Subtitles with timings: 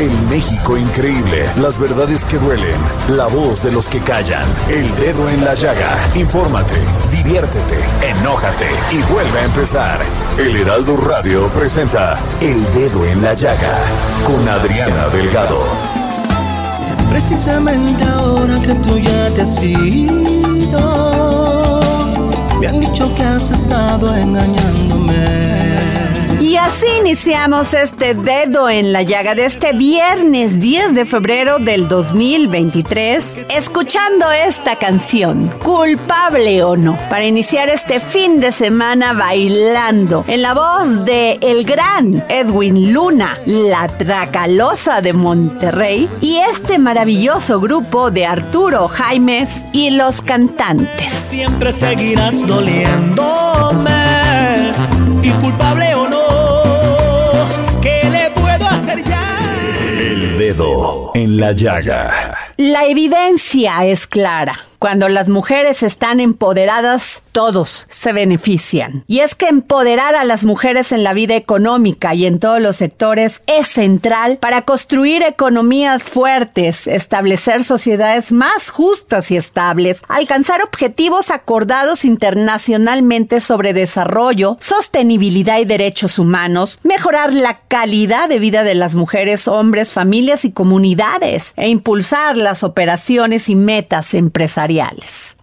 [0.00, 2.80] El México increíble, las verdades que duelen,
[3.16, 5.96] la voz de los que callan, el dedo en la llaga.
[6.16, 6.74] Infórmate,
[7.12, 10.00] diviértete, enójate y vuelve a empezar.
[10.36, 13.78] El Heraldo Radio presenta El Dedo en la Llaga
[14.26, 15.60] con Adriana Delgado.
[17.10, 20.80] Precisamente ahora que tú ya te has ido,
[22.58, 25.43] me han dicho que has estado engañándome.
[26.44, 31.88] Y así iniciamos este dedo en la llaga de este viernes 10 de febrero del
[31.88, 40.42] 2023, escuchando esta canción, culpable o no, para iniciar este fin de semana bailando en
[40.42, 48.10] la voz de el gran Edwin Luna, la Tracalosa de Monterrey y este maravilloso grupo
[48.10, 51.14] de Arturo Jaimes y los cantantes.
[51.14, 54.23] Siempre seguirás doliéndome,
[55.24, 59.38] y culpable o no, ¿qué le puedo hacer ya?
[59.98, 62.36] El Dedo en la Llaga.
[62.58, 64.58] La evidencia es clara.
[64.84, 69.02] Cuando las mujeres están empoderadas, todos se benefician.
[69.06, 72.76] Y es que empoderar a las mujeres en la vida económica y en todos los
[72.76, 81.30] sectores es central para construir economías fuertes, establecer sociedades más justas y estables, alcanzar objetivos
[81.30, 88.94] acordados internacionalmente sobre desarrollo, sostenibilidad y derechos humanos, mejorar la calidad de vida de las
[88.94, 94.73] mujeres, hombres, familias y comunidades, e impulsar las operaciones y metas empresariales.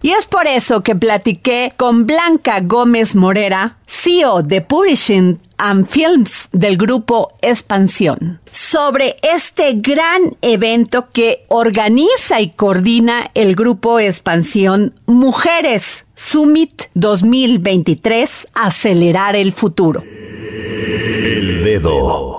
[0.02, 6.50] Y es por eso que platiqué con Blanca Gómez Morera, CEO de Publishing and Films
[6.52, 16.08] del grupo Expansión, sobre este gran evento que organiza y coordina el grupo Expansión Mujeres
[16.16, 20.04] Summit 2023, Acelerar el Futuro.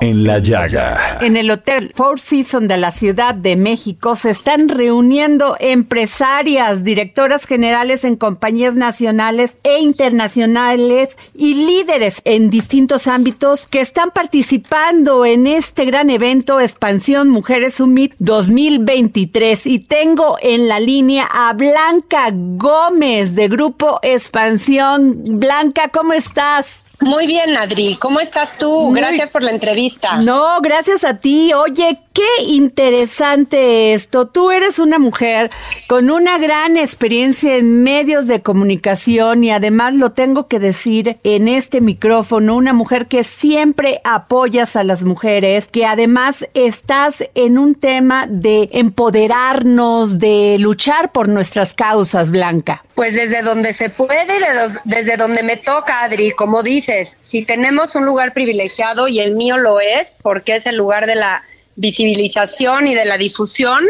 [0.03, 1.17] En la Llaga.
[1.23, 7.47] En el Hotel Four Seasons de la Ciudad de México se están reuniendo empresarias, directoras
[7.47, 15.47] generales en compañías nacionales e internacionales y líderes en distintos ámbitos que están participando en
[15.47, 19.65] este gran evento Expansión Mujeres Summit 2023.
[19.65, 25.23] Y tengo en la línea a Blanca Gómez de Grupo Expansión.
[25.25, 26.83] Blanca, ¿cómo estás?
[27.03, 27.97] Muy bien, Adri.
[27.97, 28.71] ¿Cómo estás tú?
[28.91, 30.17] Muy- Gracias por la entrevista.
[30.17, 31.53] No, gracias a ti.
[31.53, 34.29] Oye, qué interesante esto.
[34.29, 35.51] Tú eres una mujer
[35.89, 41.49] con una gran experiencia en medios de comunicación y además lo tengo que decir en
[41.49, 47.75] este micrófono, una mujer que siempre apoyas a las mujeres, que además estás en un
[47.75, 52.85] tema de empoderarnos, de luchar por nuestras causas, Blanca.
[52.95, 54.47] Pues desde donde se puede de
[54.85, 59.57] desde donde me toca, Adri, como dices, si tenemos un lugar privilegiado y el mío
[59.57, 61.43] lo es, porque es el lugar de la
[61.77, 63.85] visibilización y de la difusión,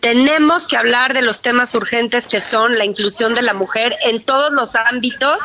[0.00, 4.24] tenemos que hablar de los temas urgentes que son la inclusión de la mujer en
[4.24, 5.38] todos los ámbitos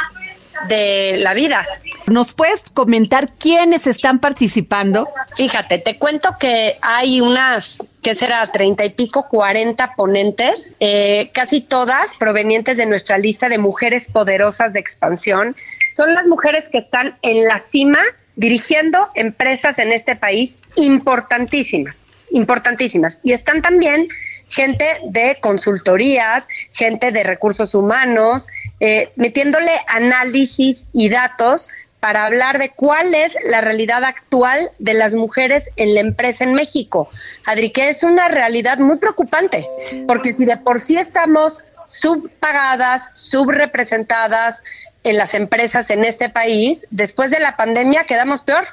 [0.70, 1.68] de la vida.
[2.08, 5.08] ¿Nos puedes comentar quiénes están participando?
[5.36, 8.52] Fíjate, te cuento que hay unas, ¿qué será?
[8.52, 14.73] Treinta y pico, cuarenta ponentes, eh, casi todas provenientes de nuestra lista de mujeres poderosas
[14.73, 15.55] de expansión.
[15.96, 18.00] Son las mujeres que están en la cima
[18.35, 23.20] dirigiendo empresas en este país importantísimas, importantísimas.
[23.23, 24.08] Y están también
[24.49, 28.47] gente de consultorías, gente de recursos humanos,
[28.79, 31.70] eh, metiéndole análisis y datos
[32.03, 36.53] para hablar de cuál es la realidad actual de las mujeres en la empresa en
[36.53, 37.08] México.
[37.46, 39.66] Adri, que es una realidad muy preocupante,
[40.05, 44.64] porque si de por sí estamos subpagadas, subrepresentadas
[45.03, 48.66] en las empresas en este país, después de la pandemia quedamos peor.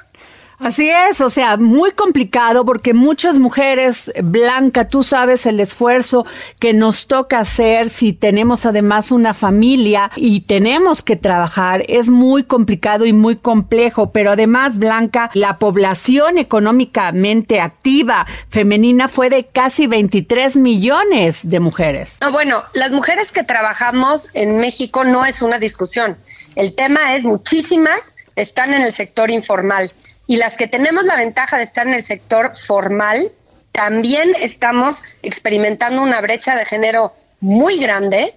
[0.61, 6.27] Así es, o sea, muy complicado porque muchas mujeres, Blanca, tú sabes el esfuerzo
[6.59, 11.83] que nos toca hacer si tenemos además una familia y tenemos que trabajar.
[11.87, 19.31] Es muy complicado y muy complejo, pero además, Blanca, la población económicamente activa femenina fue
[19.31, 22.17] de casi 23 millones de mujeres.
[22.21, 26.17] No, bueno, las mujeres que trabajamos en México no es una discusión.
[26.55, 29.91] El tema es muchísimas están en el sector informal
[30.27, 33.31] y las que tenemos la ventaja de estar en el sector formal,
[33.71, 38.33] también estamos experimentando una brecha de género muy grande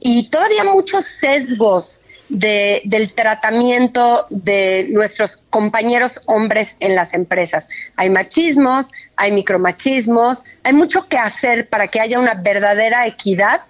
[0.00, 7.68] y todavía muchos sesgos de, del tratamiento de nuestros compañeros hombres en las empresas.
[7.96, 13.60] Hay machismos, hay micromachismos, hay mucho que hacer para que haya una verdadera equidad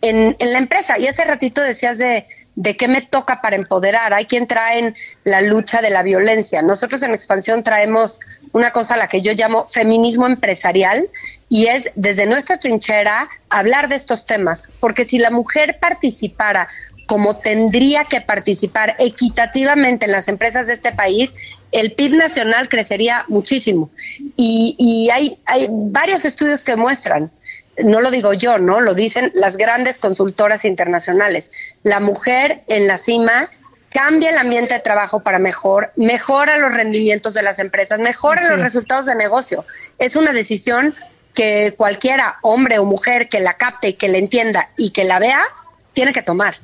[0.00, 0.98] en, en la empresa.
[0.98, 2.26] Y hace ratito decías de
[2.58, 4.12] de qué me toca para empoderar.
[4.12, 6.60] Hay quien trae la lucha de la violencia.
[6.60, 8.18] Nosotros en Expansión traemos
[8.52, 11.08] una cosa a la que yo llamo feminismo empresarial
[11.48, 16.66] y es desde nuestra trinchera hablar de estos temas, porque si la mujer participara
[17.06, 21.32] como tendría que participar equitativamente en las empresas de este país,
[21.70, 23.88] el PIB nacional crecería muchísimo.
[24.36, 27.30] Y, y hay, hay varios estudios que muestran
[27.84, 28.80] no lo digo yo, ¿no?
[28.80, 31.50] Lo dicen las grandes consultoras internacionales.
[31.82, 33.50] La mujer en la cima
[33.90, 38.60] cambia el ambiente de trabajo para mejor, mejora los rendimientos de las empresas, mejora los
[38.60, 39.64] resultados de negocio.
[39.98, 40.94] Es una decisión
[41.34, 45.40] que cualquiera, hombre o mujer, que la capte, que la entienda y que la vea,
[45.92, 46.56] tiene que tomar.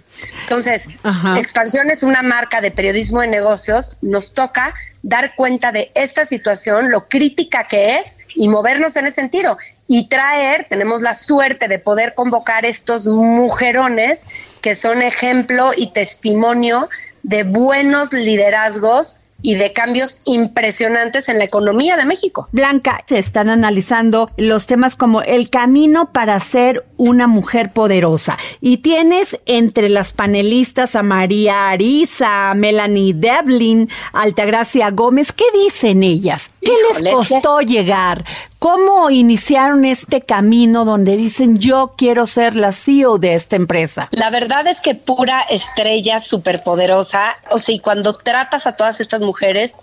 [0.42, 0.88] Entonces,
[1.36, 4.72] Expansión es una marca de periodismo de negocios, nos toca
[5.02, 10.08] dar cuenta de esta situación, lo crítica que es y movernos en ese sentido y
[10.08, 14.26] traer, tenemos la suerte de poder convocar estos mujerones
[14.60, 16.88] que son ejemplo y testimonio
[17.22, 22.48] de buenos liderazgos y de cambios impresionantes en la economía de México.
[22.50, 28.38] Blanca, se están analizando los temas como el camino para ser una mujer poderosa.
[28.62, 35.30] Y tienes entre las panelistas a María Arisa, a Melanie Devlin, Altagracia Gómez.
[35.32, 36.50] ¿Qué dicen ellas?
[36.62, 38.24] ¿Qué les costó llegar?
[38.58, 44.08] ¿Cómo iniciaron este camino donde dicen yo quiero ser la CEO de esta empresa?
[44.12, 49.20] La verdad es que pura estrella superpoderosa, o sea, y cuando tratas a todas estas
[49.20, 49.33] mujeres,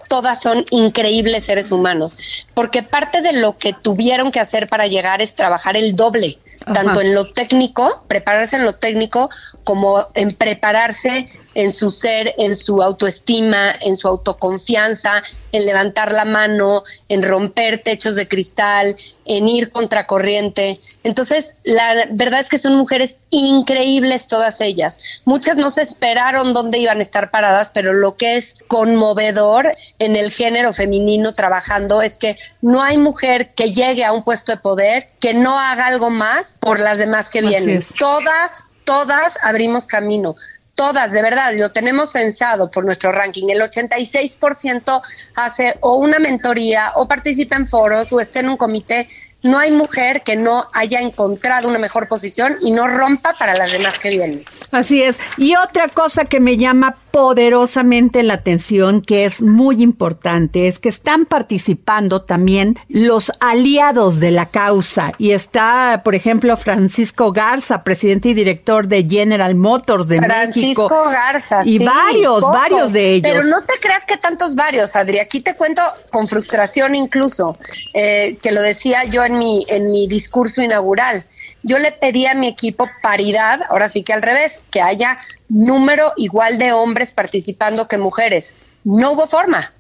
[0.08, 5.22] todas son increíbles seres humanos, porque parte de lo que tuvieron que hacer para llegar
[5.22, 9.30] es trabajar el doble tanto en lo técnico, prepararse en lo técnico,
[9.64, 16.26] como en prepararse en su ser, en su autoestima, en su autoconfianza, en levantar la
[16.26, 18.96] mano, en romper techos de cristal,
[19.26, 20.80] en ir contracorriente.
[21.04, 25.22] Entonces, la verdad es que son mujeres increíbles todas ellas.
[25.26, 30.16] Muchas no se esperaron dónde iban a estar paradas, pero lo que es conmovedor en
[30.16, 34.58] el género femenino trabajando es que no hay mujer que llegue a un puesto de
[34.58, 37.82] poder que no haga algo más por las demás que vienen.
[37.98, 40.36] Todas, todas abrimos camino
[40.74, 45.02] todas, de verdad, lo tenemos censado por nuestro ranking, el 86%
[45.36, 49.08] hace o una mentoría o participa en foros o está en un comité
[49.44, 53.72] no hay mujer que no haya encontrado una mejor posición y no rompa para las
[53.72, 54.46] demás que vienen.
[54.72, 55.20] Así es.
[55.38, 60.90] Y otra cosa que me llama poderosamente la atención, que es muy importante, es que
[60.90, 65.12] están participando también los aliados de la causa.
[65.18, 70.88] Y está, por ejemplo, Francisco Garza, presidente y director de General Motors de México.
[70.88, 71.62] Francisco Garza.
[71.66, 73.32] Y varios, varios de ellos.
[73.32, 75.20] Pero no te creas que tantos varios, Adri.
[75.20, 77.58] Aquí te cuento con frustración incluso,
[77.94, 81.26] eh, que lo decía yo en mi, en mi discurso inaugural.
[81.64, 86.14] Yo le pedí a mi equipo paridad, ahora sí que al revés, que haya número
[86.18, 88.56] igual de hombres participando que mujeres.
[88.84, 89.74] No hubo forma,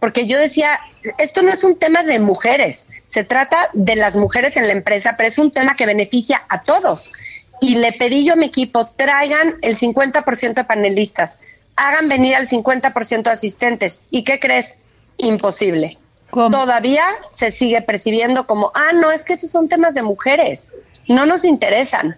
[0.00, 0.80] porque yo decía,
[1.18, 5.14] esto no es un tema de mujeres, se trata de las mujeres en la empresa,
[5.16, 7.12] pero es un tema que beneficia a todos.
[7.60, 11.38] Y le pedí yo a mi equipo, traigan el 50% de panelistas,
[11.76, 14.00] hagan venir al 50% de asistentes.
[14.10, 14.78] ¿Y qué crees?
[15.18, 15.98] Imposible
[16.30, 20.72] todavía se sigue percibiendo como, ah, no, es que esos son temas de mujeres,
[21.08, 22.16] no nos interesan.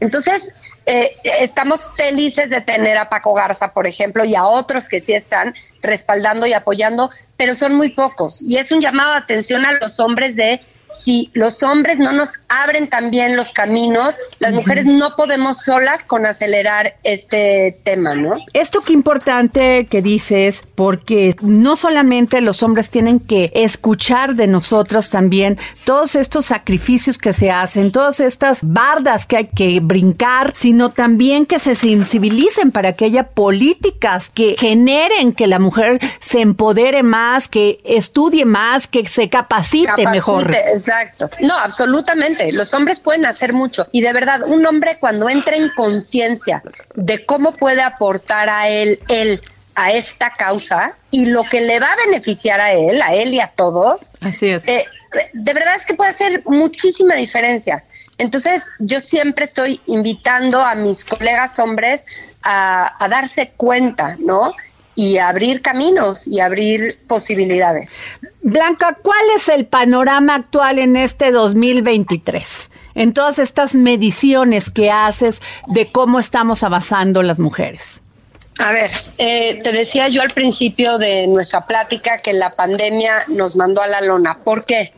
[0.00, 5.00] Entonces, eh, estamos felices de tener a Paco Garza, por ejemplo, y a otros que
[5.00, 8.42] sí están respaldando y apoyando, pero son muy pocos.
[8.42, 10.60] Y es un llamado de atención a los hombres de
[10.94, 16.26] si los hombres no nos abren también los caminos, las mujeres no podemos solas con
[16.26, 18.36] acelerar este tema, ¿no?
[18.52, 25.10] Esto qué importante que dices, porque no solamente los hombres tienen que escuchar de nosotros
[25.10, 30.90] también todos estos sacrificios que se hacen, todas estas bardas que hay que brincar, sino
[30.90, 37.02] también que se sensibilicen para que haya políticas que generen que la mujer se empodere
[37.02, 40.50] más, que estudie más, que se capacite, capacite mejor.
[40.82, 41.30] Exacto.
[41.40, 42.52] No, absolutamente.
[42.52, 43.86] Los hombres pueden hacer mucho.
[43.92, 46.62] Y de verdad, un hombre cuando entra en conciencia
[46.94, 49.40] de cómo puede aportar a él, él,
[49.74, 53.40] a esta causa y lo que le va a beneficiar a él, a él y
[53.40, 54.12] a todos.
[54.20, 54.66] Así es.
[54.68, 54.84] Eh,
[55.32, 57.84] de verdad es que puede hacer muchísima diferencia.
[58.18, 62.04] Entonces, yo siempre estoy invitando a mis colegas hombres
[62.42, 64.54] a, a darse cuenta, ¿no?
[64.94, 67.94] Y abrir caminos y abrir posibilidades.
[68.42, 72.70] Blanca, ¿cuál es el panorama actual en este 2023?
[72.94, 78.02] En todas estas mediciones que haces de cómo estamos avanzando las mujeres.
[78.58, 83.56] A ver, eh, te decía yo al principio de nuestra plática que la pandemia nos
[83.56, 84.38] mandó a la lona.
[84.44, 84.92] ¿Por qué?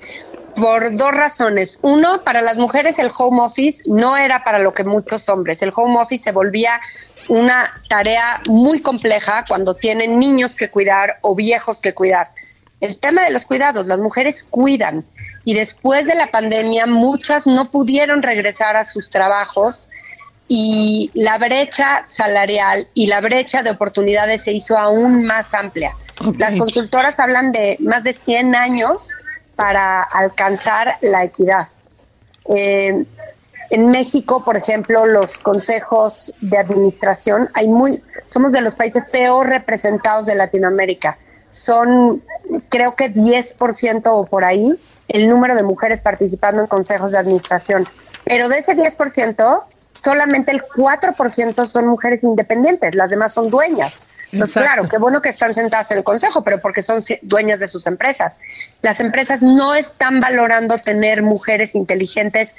[0.56, 1.78] Por dos razones.
[1.82, 5.62] Uno, para las mujeres el home office no era para lo que muchos hombres.
[5.62, 6.80] El home office se volvía
[7.28, 12.32] una tarea muy compleja cuando tienen niños que cuidar o viejos que cuidar.
[12.80, 15.06] El tema de los cuidados, las mujeres cuidan
[15.44, 19.88] y después de la pandemia muchas no pudieron regresar a sus trabajos
[20.46, 25.94] y la brecha salarial y la brecha de oportunidades se hizo aún más amplia.
[26.38, 29.10] Las consultoras hablan de más de 100 años
[29.56, 31.66] para alcanzar la equidad.
[32.48, 33.04] Eh,
[33.70, 39.48] en México, por ejemplo, los consejos de administración, hay muy, somos de los países peor
[39.48, 41.18] representados de Latinoamérica.
[41.50, 42.22] Son,
[42.68, 47.86] creo que 10% o por ahí, el número de mujeres participando en consejos de administración.
[48.24, 49.62] Pero de ese 10%,
[50.02, 54.00] solamente el 4% son mujeres independientes, las demás son dueñas.
[54.36, 57.68] Pues claro, qué bueno que están sentadas en el consejo, pero porque son dueñas de
[57.68, 58.40] sus empresas.
[58.82, 62.56] Las empresas no están valorando tener mujeres inteligentes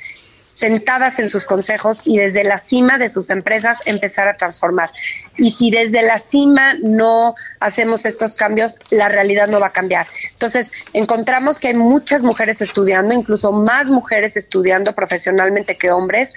[0.55, 4.89] sentadas en sus consejos y desde la cima de sus empresas empezar a transformar.
[5.37, 10.07] Y si desde la cima no hacemos estos cambios, la realidad no va a cambiar.
[10.31, 16.33] Entonces, encontramos que hay muchas mujeres estudiando, incluso más mujeres estudiando profesionalmente que hombres,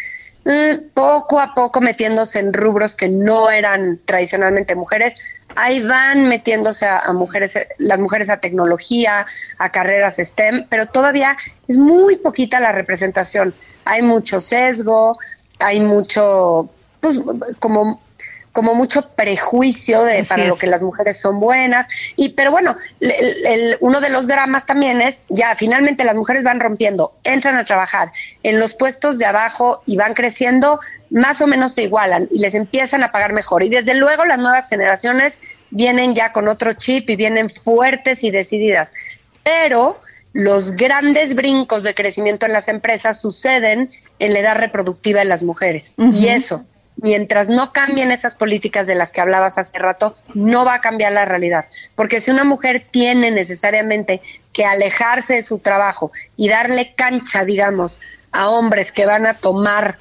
[0.94, 5.14] poco a poco metiéndose en rubros que no eran tradicionalmente mujeres,
[5.56, 9.26] ahí van metiéndose a, mujeres, las mujeres a tecnología,
[9.58, 11.36] a carreras STEM, pero todavía
[11.66, 13.54] es muy poquita la representación.
[13.84, 15.18] Hay mucho sesgo,
[15.58, 17.20] hay mucho, pues
[17.58, 18.00] como
[18.52, 21.86] como mucho prejuicio de para lo que las mujeres son buenas.
[22.16, 22.76] Y pero bueno
[23.80, 28.10] uno de los dramas también es ya finalmente las mujeres van rompiendo entran a trabajar
[28.42, 32.54] en los puestos de abajo y van creciendo más o menos se igualan y les
[32.54, 33.62] empiezan a pagar mejor.
[33.62, 35.40] Y desde luego las nuevas generaciones
[35.70, 38.92] vienen ya con otro chip y vienen fuertes y decididas.
[39.42, 40.00] Pero
[40.32, 45.42] los grandes brincos de crecimiento en las empresas suceden en la edad reproductiva de las
[45.42, 45.94] mujeres.
[45.96, 46.64] Y eso
[47.00, 51.12] mientras no cambien esas políticas de las que hablabas hace rato, no va a cambiar
[51.12, 51.66] la realidad.
[51.94, 54.20] Porque si una mujer tiene necesariamente
[54.52, 58.00] que alejarse de su trabajo y darle cancha, digamos,
[58.32, 59.98] a hombres que van a tomar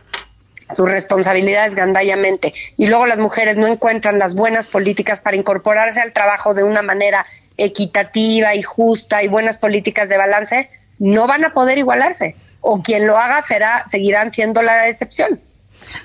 [0.76, 6.12] sus responsabilidades gandallamente y luego las mujeres no encuentran las buenas políticas para incorporarse al
[6.12, 7.26] trabajo de una manera
[7.56, 12.36] equitativa y justa y buenas políticas de balance, no van a poder igualarse.
[12.60, 15.40] O quien lo haga será, seguirán siendo la excepción.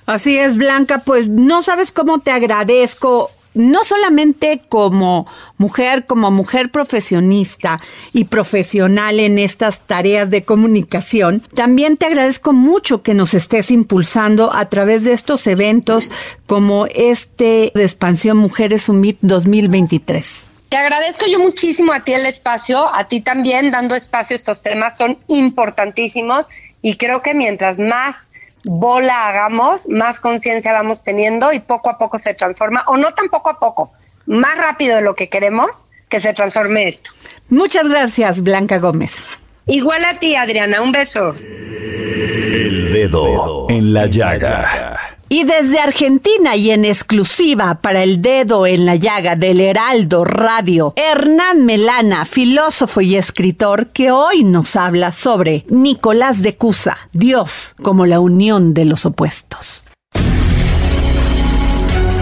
[0.07, 5.27] Así es, Blanca, pues no sabes cómo te agradezco no solamente como
[5.59, 7.81] mujer, como mujer profesionista
[8.13, 14.55] y profesional en estas tareas de comunicación, también te agradezco mucho que nos estés impulsando
[14.55, 16.11] a través de estos eventos
[16.47, 20.45] como este de Expansión Mujeres Summit 2023.
[20.71, 24.63] Te agradezco yo muchísimo a ti el espacio, a ti también dando espacio a estos
[24.63, 26.47] temas, son importantísimos
[26.81, 28.32] y creo que mientras más
[28.65, 33.29] bola hagamos, más conciencia vamos teniendo y poco a poco se transforma, o no tan
[33.29, 33.93] poco a poco,
[34.27, 37.11] más rápido de lo que queremos que se transforme esto.
[37.49, 39.27] Muchas gracias, Blanca Gómez.
[39.67, 41.35] Igual a ti, Adriana, un beso.
[41.39, 45.12] El dedo en la llaga.
[45.33, 50.93] Y desde Argentina y en exclusiva para el dedo en la llaga del Heraldo Radio,
[50.95, 58.05] Hernán Melana, filósofo y escritor que hoy nos habla sobre Nicolás de Cusa, Dios como
[58.05, 59.87] la unión de los opuestos.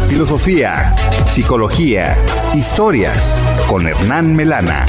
[0.09, 0.95] Filosofía,
[1.27, 2.17] psicología,
[2.55, 3.19] historias
[3.69, 4.87] con Hernán Melana.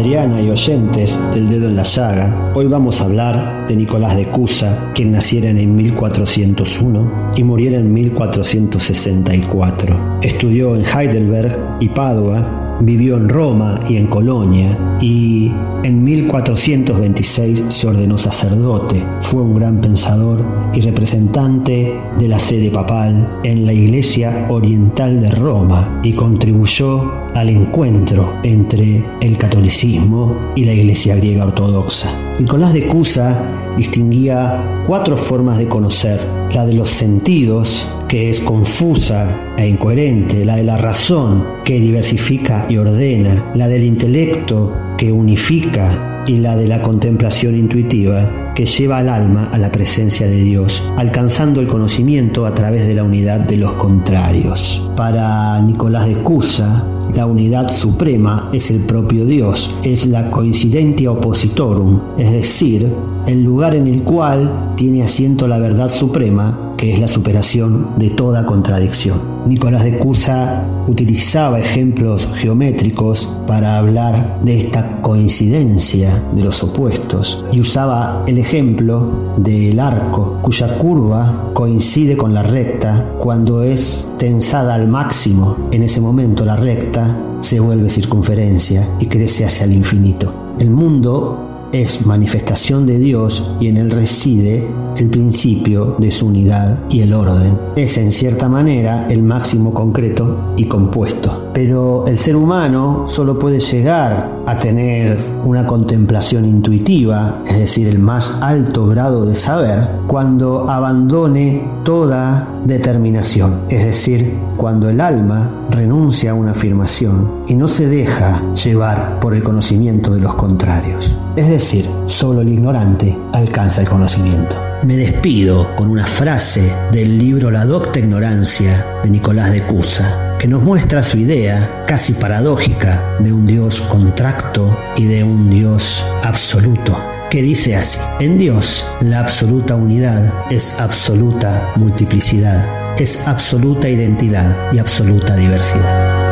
[0.00, 4.24] Adriana y oyentes del dedo en la llaga, hoy vamos a hablar de Nicolás de
[4.24, 10.20] Cusa, quien naciera en 1401 y muriera en 1464.
[10.22, 17.86] Estudió en Heidelberg y Padua vivió en Roma y en Colonia y en 1426 se
[17.86, 19.04] ordenó sacerdote.
[19.20, 20.44] Fue un gran pensador
[20.74, 27.48] y representante de la sede papal en la Iglesia Oriental de Roma y contribuyó al
[27.48, 32.29] encuentro entre el catolicismo y la Iglesia griega ortodoxa.
[32.40, 39.54] Nicolás de Cusa distinguía cuatro formas de conocer, la de los sentidos, que es confusa
[39.58, 46.24] e incoherente, la de la razón, que diversifica y ordena, la del intelecto, que unifica,
[46.26, 50.82] y la de la contemplación intuitiva, que lleva al alma a la presencia de Dios,
[50.96, 54.90] alcanzando el conocimiento a través de la unidad de los contrarios.
[54.96, 56.86] Para Nicolás de Cusa,
[57.16, 62.92] la unidad suprema es el propio Dios, es la coincidentia oppositorum, es decir,
[63.26, 68.08] el lugar en el cual tiene asiento la verdad suprema, que es la superación de
[68.08, 69.20] toda contradicción.
[69.46, 77.60] Nicolás de Cusa utilizaba ejemplos geométricos para hablar de esta coincidencia de los opuestos y
[77.60, 84.88] usaba el ejemplo del arco cuya curva coincide con la recta cuando es tensada al
[84.88, 85.58] máximo.
[85.72, 90.32] En ese momento la recta se vuelve circunferencia y crece hacia el infinito.
[90.58, 96.80] El mundo es manifestación de Dios y en él reside el principio de su unidad
[96.90, 97.58] y el orden.
[97.76, 101.50] Es en cierta manera el máximo concreto y compuesto.
[101.54, 107.98] Pero el ser humano solo puede llegar a tener una contemplación intuitiva, es decir, el
[107.98, 116.32] más alto grado de saber, cuando abandone toda determinación, es decir, cuando el alma renuncia
[116.32, 121.16] a una afirmación y no se deja llevar por el conocimiento de los contrarios.
[121.36, 121.59] Es decir,
[122.06, 124.56] solo el ignorante alcanza el conocimiento.
[124.82, 130.48] Me despido con una frase del libro La docta ignorancia de Nicolás de Cusa, que
[130.48, 136.96] nos muestra su idea casi paradójica de un Dios contracto y de un Dios absoluto
[137.30, 144.78] que dice así, en Dios la absoluta unidad es absoluta multiplicidad, es absoluta identidad y
[144.78, 146.29] absoluta diversidad.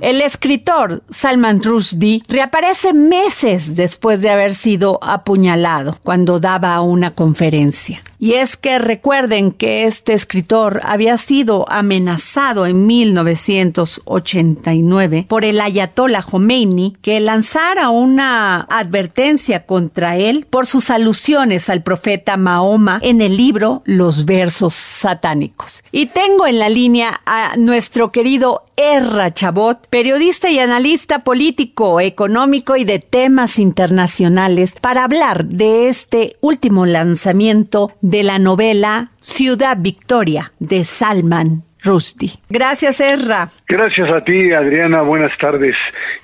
[0.00, 8.00] El escritor Salman Rushdie reaparece meses después de haber sido apuñalado cuando daba una conferencia.
[8.18, 16.22] Y es que recuerden que este escritor había sido amenazado en 1989 por el ayatollah
[16.22, 23.36] Khomeini que lanzara una advertencia contra él por sus alusiones al profeta Mahoma en el
[23.36, 25.84] libro Los versos satánicos.
[25.92, 32.76] Y tengo en la línea a nuestro querido Erra Chabot, periodista y analista político, económico
[32.76, 37.90] y de temas internacionales, para hablar de este último lanzamiento
[38.22, 42.32] la novela Ciudad Victoria de Salman Rushdie.
[42.48, 43.48] Gracias, Erra.
[43.68, 45.02] Gracias a ti, Adriana.
[45.02, 45.74] Buenas tardes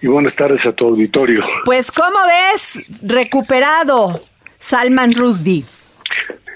[0.01, 1.44] y buenas tardes a tu auditorio.
[1.64, 4.20] Pues, ¿cómo ves recuperado
[4.59, 5.64] Salman Rushdie?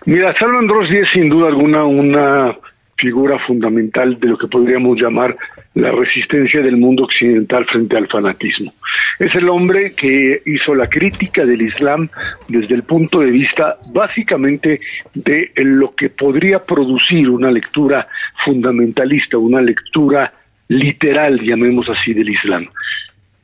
[0.06, 2.56] Mira, Salman Rushdie es sin duda alguna una
[2.98, 5.36] figura fundamental de lo que podríamos llamar
[5.74, 8.74] la resistencia del mundo occidental frente al fanatismo.
[9.18, 12.08] Es el hombre que hizo la crítica del Islam
[12.48, 14.80] desde el punto de vista básicamente
[15.14, 18.08] de lo que podría producir una lectura
[18.44, 20.32] fundamentalista, una lectura
[20.66, 22.68] literal, llamemos así, del Islam.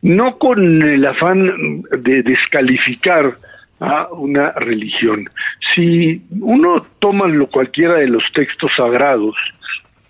[0.02, 3.36] No con el afán de descalificar
[3.80, 5.28] a una religión.
[5.74, 9.34] Si uno toma lo cualquiera de los textos sagrados,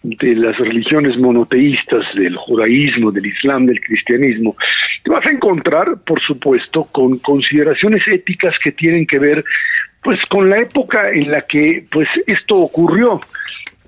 [0.03, 4.55] de las religiones monoteístas, del judaísmo, del islam, del cristianismo,
[5.03, 9.45] te vas a encontrar, por supuesto, con consideraciones éticas que tienen que ver
[10.03, 13.21] pues con la época en la que pues esto ocurrió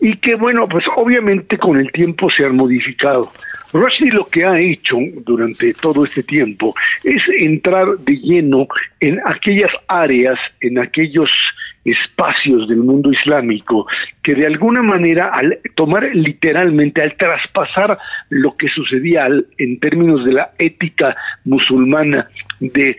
[0.00, 3.30] y que bueno, pues obviamente con el tiempo se han modificado.
[3.72, 8.66] Rushdie lo que ha hecho durante todo este tiempo es entrar de lleno
[9.00, 11.30] en aquellas áreas, en aquellos
[11.86, 13.86] espacios del mundo islámico
[14.22, 17.98] que de alguna manera al tomar literalmente, al traspasar
[18.30, 19.26] lo que sucedía
[19.58, 22.96] en términos de la ética musulmana de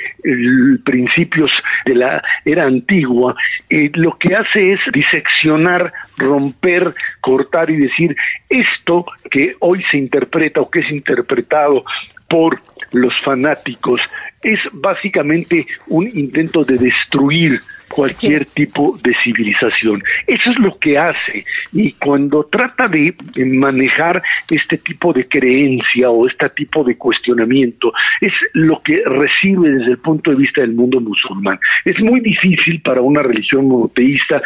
[0.84, 1.52] principios
[1.86, 3.36] de la era antigua,
[3.70, 8.16] eh, lo que hace es diseccionar, romper, cortar y decir
[8.50, 11.84] esto que hoy se interpreta o que es interpretado
[12.30, 12.62] por
[12.94, 14.02] los fanáticos
[14.42, 20.04] es básicamente un intento de destruir cualquier tipo de civilización.
[20.26, 21.46] Eso es lo que hace.
[21.74, 28.34] Y cuando trata de manejar este tipo de creencia o este tipo de cuestionamiento, es
[28.54, 31.60] lo que recibe desde el punto de vista del mundo musulmán.
[31.86, 34.42] Es muy difícil para una religión monoteísta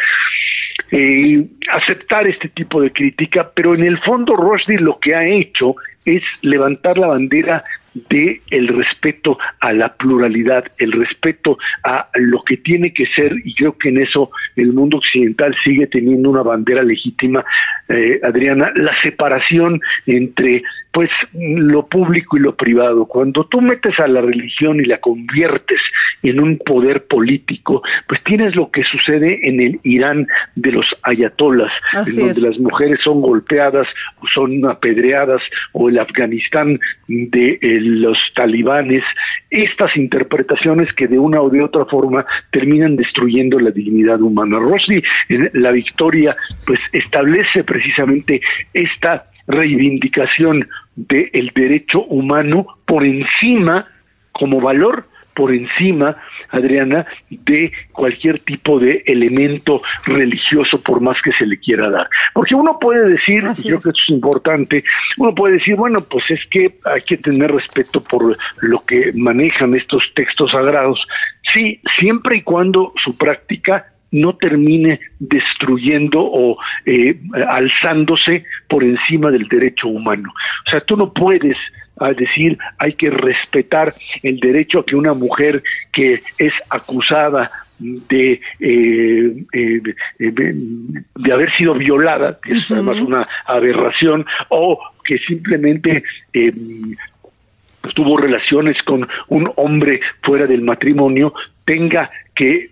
[0.90, 5.74] eh, aceptar este tipo de crítica, pero en el fondo Rushdie lo que ha hecho
[6.04, 12.56] es levantar la bandera de el respeto a la pluralidad, el respeto a lo que
[12.56, 16.82] tiene que ser, y creo que en eso el mundo occidental sigue teniendo una bandera
[16.82, 17.44] legítima,
[17.88, 20.62] eh, Adriana, la separación entre
[20.92, 23.06] pues lo público y lo privado.
[23.06, 25.80] Cuando tú metes a la religión y la conviertes
[26.22, 31.72] en un poder político, pues tienes lo que sucede en el Irán de los ayatolas,
[31.94, 33.88] en donde las mujeres son golpeadas,
[34.20, 35.40] o son apedreadas,
[35.72, 39.04] o el Afganistán de eh, los talibanes,
[39.50, 44.58] estas interpretaciones que de una o de otra forma terminan destruyendo la dignidad humana.
[44.58, 48.40] Rossi en la victoria pues establece precisamente
[48.72, 53.86] esta reivindicación del derecho humano por encima,
[54.32, 56.16] como valor, por encima,
[56.52, 62.08] Adriana, de cualquier tipo de elemento religioso, por más que se le quiera dar.
[62.32, 64.84] Porque uno puede decir, creo que esto es importante,
[65.16, 69.74] uno puede decir, bueno, pues es que hay que tener respeto por lo que manejan
[69.74, 71.00] estos textos sagrados,
[71.52, 79.48] sí, siempre y cuando su práctica no termine destruyendo o eh, alzándose por encima del
[79.48, 80.32] derecho humano.
[80.66, 81.56] O sea, tú no puedes
[82.16, 89.44] decir hay que respetar el derecho a que una mujer que es acusada de, eh,
[89.52, 89.80] eh,
[90.18, 96.04] de, haber sido violada, que es además una aberración, o que simplemente
[97.94, 102.71] tuvo relaciones con un hombre fuera del matrimonio, tenga que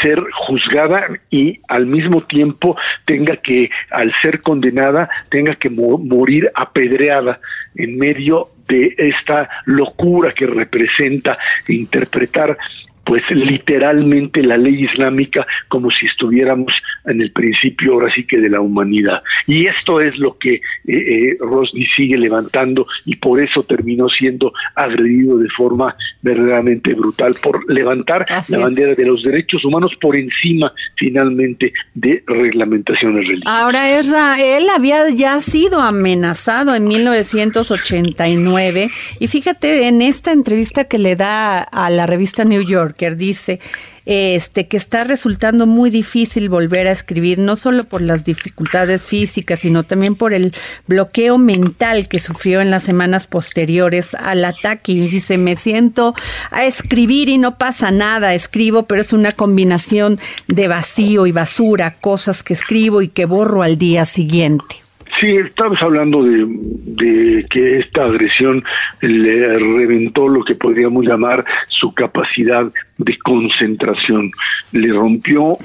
[0.00, 7.40] ser juzgada y al mismo tiempo tenga que, al ser condenada, tenga que morir apedreada
[7.74, 11.36] en medio de esta locura que representa
[11.68, 12.56] interpretar
[13.04, 16.72] pues literalmente la ley islámica como si estuviéramos
[17.04, 19.22] en el principio ahora sí que de la humanidad.
[19.46, 24.52] Y esto es lo que eh, eh Rosny sigue levantando y por eso terminó siendo
[24.74, 30.72] agredido de forma verdaderamente brutal por levantar la bandera de los derechos humanos por encima
[30.96, 33.62] finalmente de reglamentaciones religiosas.
[33.62, 33.90] Ahora
[34.38, 41.58] él había ya sido amenazado en 1989 y fíjate en esta entrevista que le da
[41.58, 43.60] a la revista New York dice
[44.04, 49.60] este que está resultando muy difícil volver a escribir, no solo por las dificultades físicas,
[49.60, 50.54] sino también por el
[50.86, 54.92] bloqueo mental que sufrió en las semanas posteriores al ataque.
[54.92, 56.14] Y dice, me siento
[56.50, 61.94] a escribir y no pasa nada, escribo, pero es una combinación de vacío y basura,
[62.00, 64.82] cosas que escribo y que borro al día siguiente.
[65.20, 68.64] Sí, estamos hablando de, que esta agresión
[69.00, 72.64] le reventó lo que podríamos llamar su capacidad
[72.98, 74.30] de concentración,
[74.72, 75.58] le rompió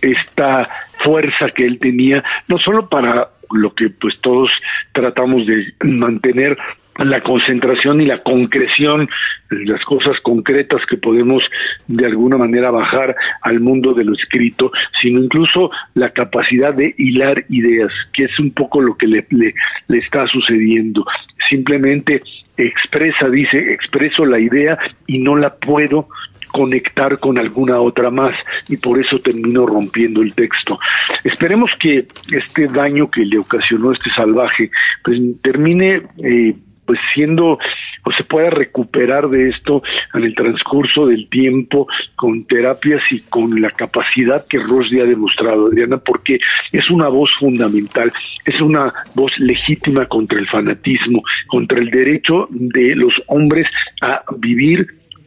[0.00, 0.68] esta
[1.02, 4.50] fuerza que él tenía, no solo para lo que pues todos
[4.92, 6.56] tratamos de mantener
[6.98, 9.08] la concentración y la concreción,
[9.50, 11.42] las cosas concretas que podemos
[11.88, 14.70] de alguna manera bajar al mundo de lo escrito,
[15.02, 19.54] sino incluso la capacidad de hilar ideas, que es un poco lo que le, le,
[19.88, 21.04] le está sucediendo.
[21.48, 22.22] Simplemente
[22.56, 26.08] expresa, dice, expreso la idea y no la puedo
[26.54, 28.32] conectar con alguna otra más
[28.68, 30.78] y por eso terminó rompiendo el texto.
[31.24, 34.70] Esperemos que este daño que le ocasionó este salvaje
[35.02, 36.54] pues termine eh,
[36.86, 37.58] pues siendo
[38.06, 43.60] o se pueda recuperar de esto en el transcurso del tiempo con terapias y con
[43.60, 46.38] la capacidad que Rosdi ha demostrado, Adriana, porque
[46.70, 48.12] es una voz fundamental,
[48.44, 53.66] es una voz legítima contra el fanatismo, contra el derecho de los hombres
[54.02, 54.86] a vivir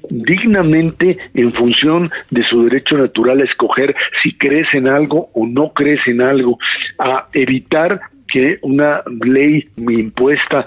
[0.10, 5.74] dignamente en función de su derecho natural a escoger si crees en algo o no
[5.74, 6.58] crees en algo,
[7.00, 10.65] a evitar que una ley impuesta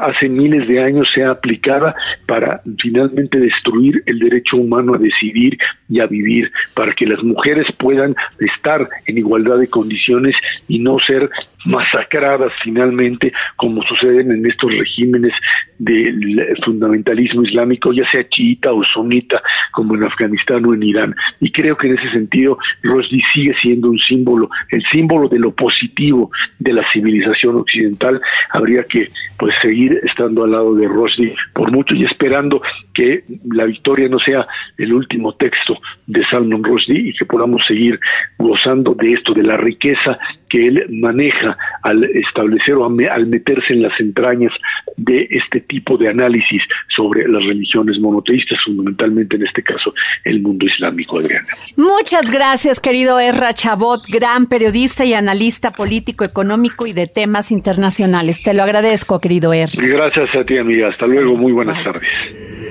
[0.00, 1.94] hace miles de años sea aplicada
[2.26, 7.66] para finalmente destruir el derecho humano a decidir y a vivir, para que las mujeres
[7.78, 10.34] puedan estar en igualdad de condiciones
[10.68, 11.30] y no ser
[11.64, 15.32] masacradas finalmente como suceden en estos regímenes
[15.78, 19.40] del fundamentalismo islámico, ya sea chiita o sunita,
[19.72, 21.14] como en Afganistán o en Irán.
[21.40, 25.54] Y creo que en ese sentido Rushdie sigue siendo un símbolo, el símbolo de lo
[25.54, 29.08] positivo de la civilización civilización occidental, habría que
[29.38, 32.60] pues seguir estando al lado de Rushdie por mucho y esperando
[32.98, 34.44] que la victoria no sea
[34.76, 38.00] el último texto de Salman Rushdie y que podamos seguir
[38.36, 43.82] gozando de esto, de la riqueza que él maneja al establecer o al meterse en
[43.82, 44.52] las entrañas
[44.96, 50.66] de este tipo de análisis sobre las religiones monoteístas, fundamentalmente en este caso el mundo
[50.66, 51.46] islámico, Adriana.
[51.76, 58.42] Muchas gracias, querido Erra Chabot, gran periodista y analista político, económico y de temas internacionales.
[58.42, 59.70] Te lo agradezco, querido Erra.
[59.76, 60.88] Gracias a ti, amiga.
[60.88, 61.36] Hasta luego.
[61.36, 62.08] Muy buenas tardes.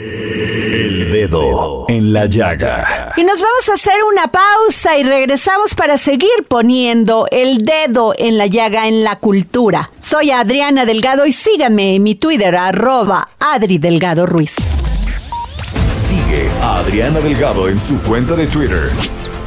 [0.10, 3.13] El dedo en la llaga.
[3.17, 8.38] Y nos vamos a hacer una pausa y regresamos para seguir poniendo el dedo en
[8.38, 9.89] la llaga en la cultura.
[10.00, 14.56] Soy Adriana Delgado y síganme en mi Twitter, arroba Adri Delgado Ruiz.
[15.91, 18.89] Sigue a Adriana Delgado en su cuenta de Twitter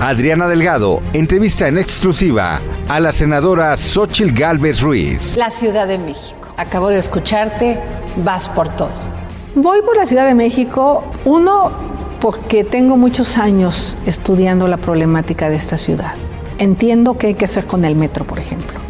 [0.00, 2.58] Adriana Delgado entrevista en exclusiva
[2.88, 5.36] a la senadora Xochil Gálvez Ruiz.
[5.36, 6.48] La Ciudad de México.
[6.56, 7.78] Acabo de escucharte,
[8.24, 8.88] vas por todo.
[9.54, 11.70] Voy por la Ciudad de México, uno,
[12.18, 16.14] porque tengo muchos años estudiando la problemática de esta ciudad.
[16.56, 18.80] Entiendo qué hay que hacer con el metro, por ejemplo.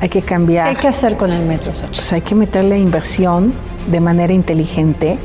[0.00, 0.64] Hay que cambiar.
[0.64, 1.94] ¿Qué hay que hacer con el metro, Xochitl?
[1.94, 3.52] Pues hay que meterle inversión
[3.86, 5.16] de manera inteligente.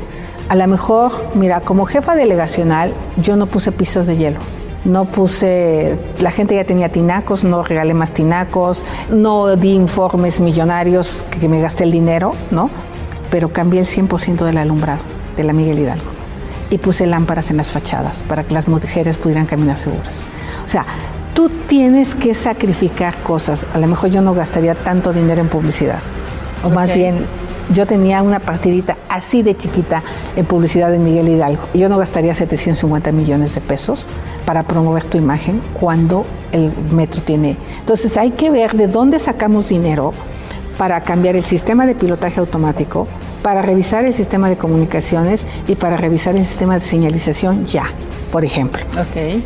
[0.48, 4.38] A lo mejor, mira, como jefa delegacional, yo no puse pistas de hielo
[4.84, 11.24] no puse, la gente ya tenía tinacos, no regalé más tinacos, no di informes millonarios
[11.30, 12.70] que me gasté el dinero, ¿no?
[13.30, 15.00] Pero cambié el 100% del alumbrado
[15.36, 16.10] de la Miguel Hidalgo
[16.70, 20.20] y puse lámparas en las fachadas para que las mujeres pudieran caminar seguras.
[20.64, 20.86] O sea,
[21.34, 23.66] tú tienes que sacrificar cosas.
[23.74, 25.98] A lo mejor yo no gastaría tanto dinero en publicidad.
[26.64, 27.26] O más bien,
[27.72, 30.02] yo tenía una partidita así de chiquita
[30.36, 31.62] en publicidad de Miguel Hidalgo.
[31.74, 34.08] Yo no gastaría 750 millones de pesos
[34.44, 37.56] para promover tu imagen cuando el metro tiene.
[37.78, 40.12] Entonces hay que ver de dónde sacamos dinero
[40.78, 43.06] para cambiar el sistema de pilotaje automático,
[43.42, 47.84] para revisar el sistema de comunicaciones y para revisar el sistema de señalización ya,
[48.32, 48.82] por ejemplo.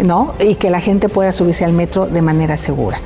[0.03, 0.35] ¿No?
[0.39, 2.99] Y que la gente pueda subirse al metro de manera segura.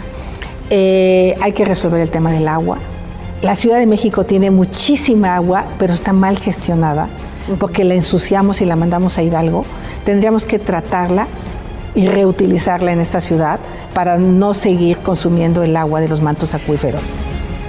[0.71, 2.79] Eh, hay que resolver el tema del agua
[3.43, 7.09] la Ciudad de México tiene muchísima agua, pero está mal gestionada,
[7.59, 9.65] porque la ensuciamos y la mandamos a Hidalgo.
[10.05, 11.29] Tendríamos que tratarla
[11.95, 13.61] y reutilizarla en esta ciudad
[13.95, 17.03] para no seguir consumiendo el agua de los mantos acuíferos.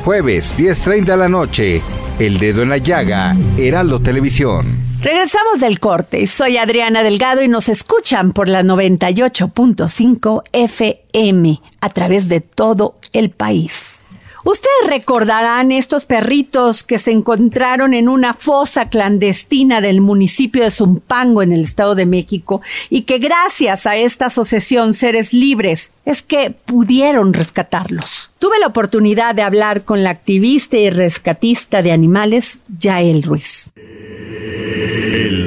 [0.04, 1.82] Jueves, 10.30 de la noche,
[2.18, 4.90] El Dedo en la Llaga, Heraldo Televisión.
[5.02, 6.28] Regresamos del corte.
[6.28, 13.30] Soy Adriana Delgado y nos escuchan por la 98.5 FM a través de todo el
[13.30, 14.06] país.
[14.50, 21.44] Ustedes recordarán estos perritos que se encontraron en una fosa clandestina del municipio de Zumpango
[21.44, 22.60] en el Estado de México
[22.90, 28.32] y que gracias a esta asociación Seres Libres es que pudieron rescatarlos.
[28.40, 33.72] Tuve la oportunidad de hablar con la activista y rescatista de animales, Yael Ruiz.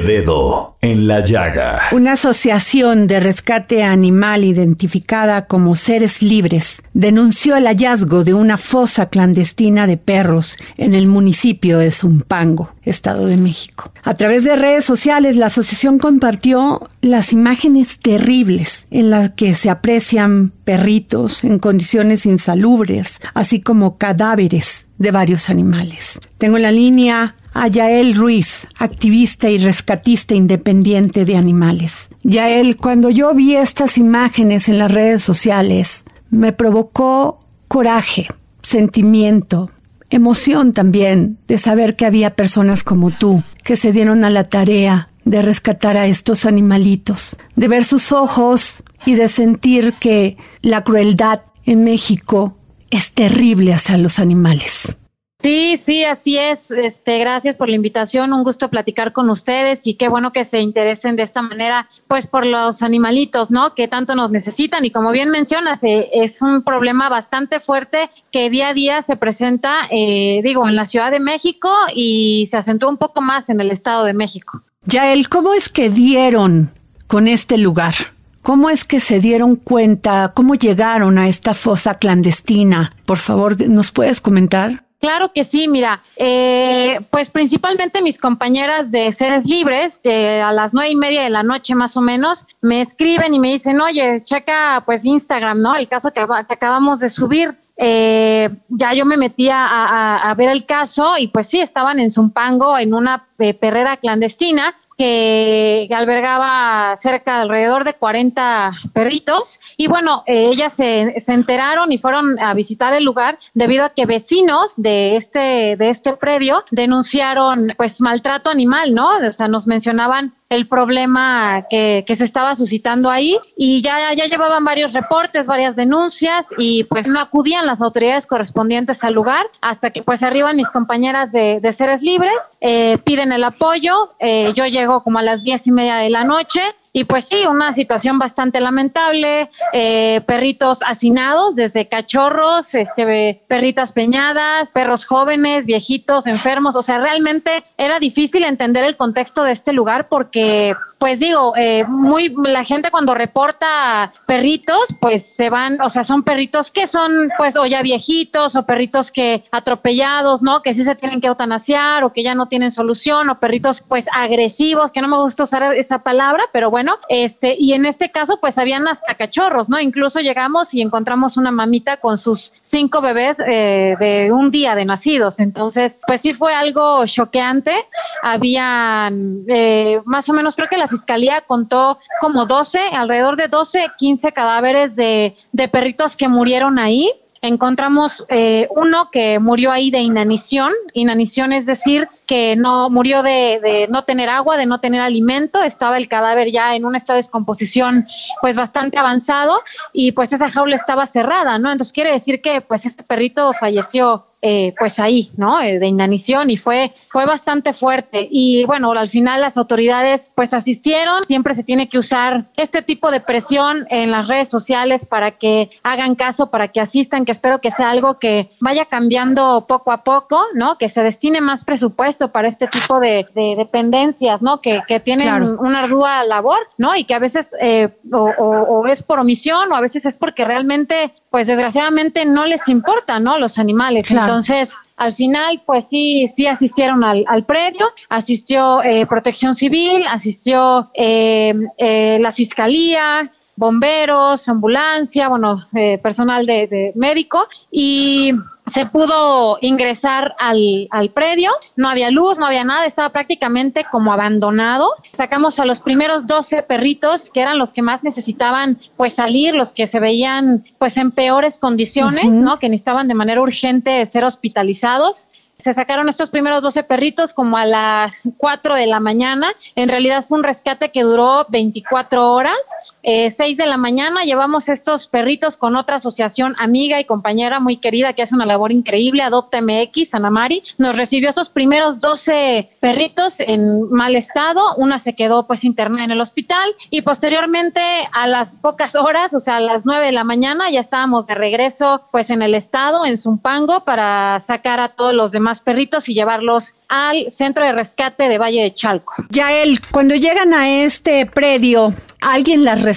[0.03, 1.83] Dedo en la llaga.
[1.93, 9.07] Una asociación de rescate animal identificada como Seres Libres denunció el hallazgo de una fosa
[9.07, 13.93] clandestina de perros en el municipio de Zumpango, Estado de México.
[14.03, 19.69] A través de redes sociales, la asociación compartió las imágenes terribles en las que se
[19.69, 26.19] aprecian perritos en condiciones insalubres, así como cadáveres de varios animales.
[26.37, 32.09] Tengo en la línea a Yael Ruiz, activista y rescatista independiente de animales.
[32.23, 38.27] Yael, cuando yo vi estas imágenes en las redes sociales, me provocó coraje,
[38.61, 39.71] sentimiento,
[40.09, 45.09] emoción también de saber que había personas como tú que se dieron a la tarea
[45.25, 51.41] de rescatar a estos animalitos, de ver sus ojos y de sentir que la crueldad
[51.65, 52.57] en México
[52.89, 54.97] es terrible hacia los animales.
[55.43, 56.71] Sí, sí, así es.
[56.71, 58.31] Este, gracias por la invitación.
[58.31, 62.27] Un gusto platicar con ustedes y qué bueno que se interesen de esta manera, pues
[62.27, 63.75] por los animalitos, ¿no?
[63.75, 68.49] Que tanto nos necesitan y como bien mencionas, eh, es un problema bastante fuerte que
[68.49, 72.89] día a día se presenta, eh, digo, en la Ciudad de México y se acentúa
[72.89, 74.61] un poco más en el Estado de México.
[74.85, 76.71] Yael, ¿cómo es que dieron
[77.07, 77.95] con este lugar?
[78.43, 80.31] ¿Cómo es que se dieron cuenta?
[80.33, 82.93] ¿Cómo llegaron a esta fosa clandestina?
[83.05, 84.82] Por favor, ¿nos puedes comentar?
[85.03, 90.73] Claro que sí, mira, eh, pues principalmente mis compañeras de Seres Libres, que a las
[90.73, 94.23] nueve y media de la noche más o menos, me escriben y me dicen, oye,
[94.23, 95.75] checa pues Instagram, ¿no?
[95.75, 97.53] El caso que, acabamos de subir.
[97.75, 102.77] Eh, ya yo me metía a, ver el caso y pues sí, estaban en Zumpango
[102.77, 110.49] en una eh, perrera clandestina que albergaba cerca alrededor de 40 perritos y bueno, eh,
[110.51, 115.15] ellas se, se, enteraron y fueron a visitar el lugar debido a que vecinos de
[115.15, 119.17] este de este predio denunciaron pues maltrato animal, ¿no?
[119.17, 124.63] O sea, nos mencionaban el problema que, se estaba suscitando ahí y ya, ya llevaban
[124.63, 130.03] varios reportes, varias denuncias y pues no acudían las autoridades correspondientes al lugar hasta que
[130.03, 135.01] pues arriban mis compañeras de, de Seres Libres, eh, piden el apoyo, eh, yo llego
[135.01, 136.61] como a las diez y media de la noche,
[136.95, 144.71] y pues sí, una situación bastante lamentable, eh, perritos hacinados, desde cachorros, este, perritas peñadas,
[144.71, 150.07] perros jóvenes, viejitos, enfermos, o sea, realmente era difícil entender el contexto de este lugar
[150.07, 156.03] porque, pues digo, eh, muy la gente cuando reporta perritos, pues se van, o sea,
[156.03, 160.61] son perritos que son, pues, o ya viejitos, o perritos que atropellados, ¿no?
[160.61, 164.05] Que sí se tienen que eutanasiar, o que ya no tienen solución, o perritos, pues,
[164.13, 168.39] agresivos, que no me gusta usar esa palabra, pero bueno, este, y en este caso,
[168.39, 169.79] pues habían hasta cachorros, ¿no?
[169.79, 174.85] Incluso llegamos y encontramos una mamita con sus cinco bebés eh, de un día de
[174.85, 175.39] nacidos.
[175.39, 177.73] Entonces, pues sí fue algo choqueante.
[178.21, 183.87] Habían eh, más o menos, creo que la fiscalía contó como 12, alrededor de 12,
[183.97, 187.11] 15 cadáveres de, de perritos que murieron ahí
[187.43, 190.71] encontramos eh, uno que murió ahí de inanición.
[190.93, 195.61] Inanición es decir, que no murió de, de, no tener agua, de no tener alimento,
[195.61, 198.07] estaba el cadáver ya en un estado de descomposición
[198.41, 201.71] pues bastante avanzado y pues esa jaula estaba cerrada, ¿no?
[201.71, 205.61] Entonces quiere decir que pues este perrito falleció eh, pues ahí, ¿no?
[205.61, 208.27] Eh, de inanición y fue, fue bastante fuerte.
[208.29, 211.23] Y bueno, al final las autoridades pues asistieron.
[211.27, 215.69] Siempre se tiene que usar este tipo de presión en las redes sociales para que
[215.81, 220.03] hagan caso, para que asistan, que espero que sea algo que vaya cambiando poco a
[220.03, 220.77] poco, ¿no?
[220.77, 223.25] Que se destine más presupuesto para este tipo de,
[223.57, 224.61] dependencias, ¿no?
[224.61, 226.95] Que, que tienen una ardua labor, ¿no?
[226.95, 230.45] Y que a veces eh, o, o es por omisión o a veces es porque
[230.45, 233.39] realmente pues desgraciadamente no les importa, ¿no?
[233.39, 234.09] Los animales.
[234.11, 240.91] Entonces, al final, pues sí, sí asistieron al, al predio, asistió eh, Protección Civil, asistió
[240.93, 248.33] eh, eh, la Fiscalía, bomberos, ambulancia, bueno, eh, personal de, de, médico y
[248.71, 254.13] se pudo ingresar al, al predio, no había luz, no había nada, estaba prácticamente como
[254.13, 254.89] abandonado.
[255.11, 259.73] Sacamos a los primeros 12 perritos, que eran los que más necesitaban pues salir, los
[259.73, 262.57] que se veían pues en peores condiciones, ¿no?
[262.57, 265.29] Que necesitaban de manera urgente ser hospitalizados
[265.63, 269.53] se sacaron estos primeros 12 perritos como a las 4 de la mañana.
[269.75, 272.57] En realidad fue un rescate que duró 24 horas.
[273.05, 277.75] Eh, 6 de la mañana llevamos estos perritos con otra asociación amiga y compañera muy
[277.75, 280.63] querida que hace una labor increíble, Adopta MX, Ana Mari.
[280.77, 284.75] Nos recibió esos primeros 12 perritos en mal estado.
[284.77, 287.81] Una se quedó pues internada en el hospital y posteriormente
[288.13, 291.35] a las pocas horas, o sea, a las 9 de la mañana, ya estábamos de
[291.35, 296.13] regreso pues en el estado, en Zumpango, para sacar a todos los demás perritos y
[296.13, 299.13] llevarlos al centro de rescate de Valle de Chalco.
[299.29, 302.92] Yael, cuando llegan a este predio, ¿alguien las recibe?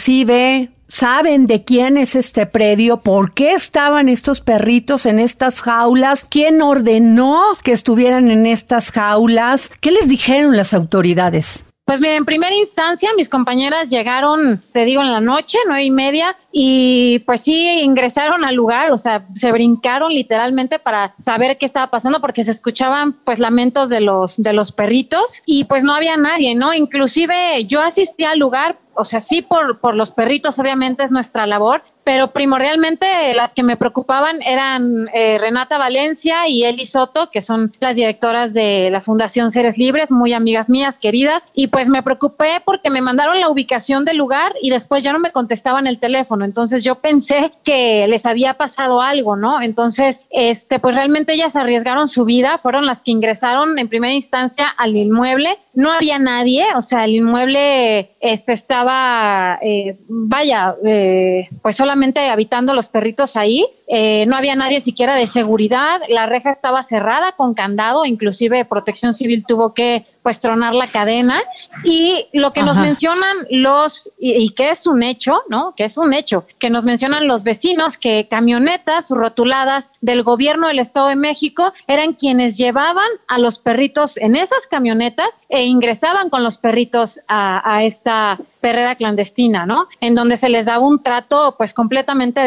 [0.88, 2.98] ¿Saben de quién es este predio?
[2.98, 6.24] ¿Por qué estaban estos perritos en estas jaulas?
[6.24, 9.72] ¿Quién ordenó que estuvieran en estas jaulas?
[9.80, 11.64] ¿Qué les dijeron las autoridades?
[11.86, 15.90] Pues mira, en primera instancia mis compañeras llegaron, te digo, en la noche, nueve y
[15.90, 21.66] media, y pues sí ingresaron al lugar, o sea, se brincaron literalmente para saber qué
[21.66, 25.94] estaba pasando porque se escuchaban pues lamentos de los de los perritos y pues no
[25.94, 26.72] había nadie, ¿no?
[26.72, 31.46] Inclusive yo asistí al lugar o sea, sí por, por los perritos, obviamente es nuestra
[31.46, 37.42] labor, pero primordialmente las que me preocupaban eran eh, Renata Valencia y Eli Soto, que
[37.42, 42.02] son las directoras de la Fundación Seres Libres, muy amigas mías, queridas, y pues me
[42.02, 45.98] preocupé porque me mandaron la ubicación del lugar y después ya no me contestaban el
[45.98, 49.60] teléfono, entonces yo pensé que les había pasado algo, ¿no?
[49.60, 54.68] Entonces, este, pues realmente ellas arriesgaron su vida, fueron las que ingresaron en primera instancia
[54.68, 61.76] al inmueble, no había nadie, o sea, el inmueble este, estaba, eh, vaya, eh, pues
[61.76, 63.66] solamente habitando los perritos ahí.
[63.88, 66.00] Eh, no había nadie siquiera de seguridad.
[66.08, 68.04] La reja estaba cerrada con candado.
[68.04, 71.40] Inclusive Protección Civil tuvo que pues tronar la cadena
[71.84, 75.72] y lo que nos mencionan los y, que es un hecho, ¿no?
[75.76, 80.80] Que es un hecho que nos mencionan los vecinos que camionetas rotuladas del gobierno del
[80.80, 86.42] Estado de México eran quienes llevaban a los perritos en esas camionetas e ingresaban con
[86.42, 89.86] los perritos a, esta perrera clandestina, ¿no?
[90.00, 92.40] En donde se les daba un trato pues completamente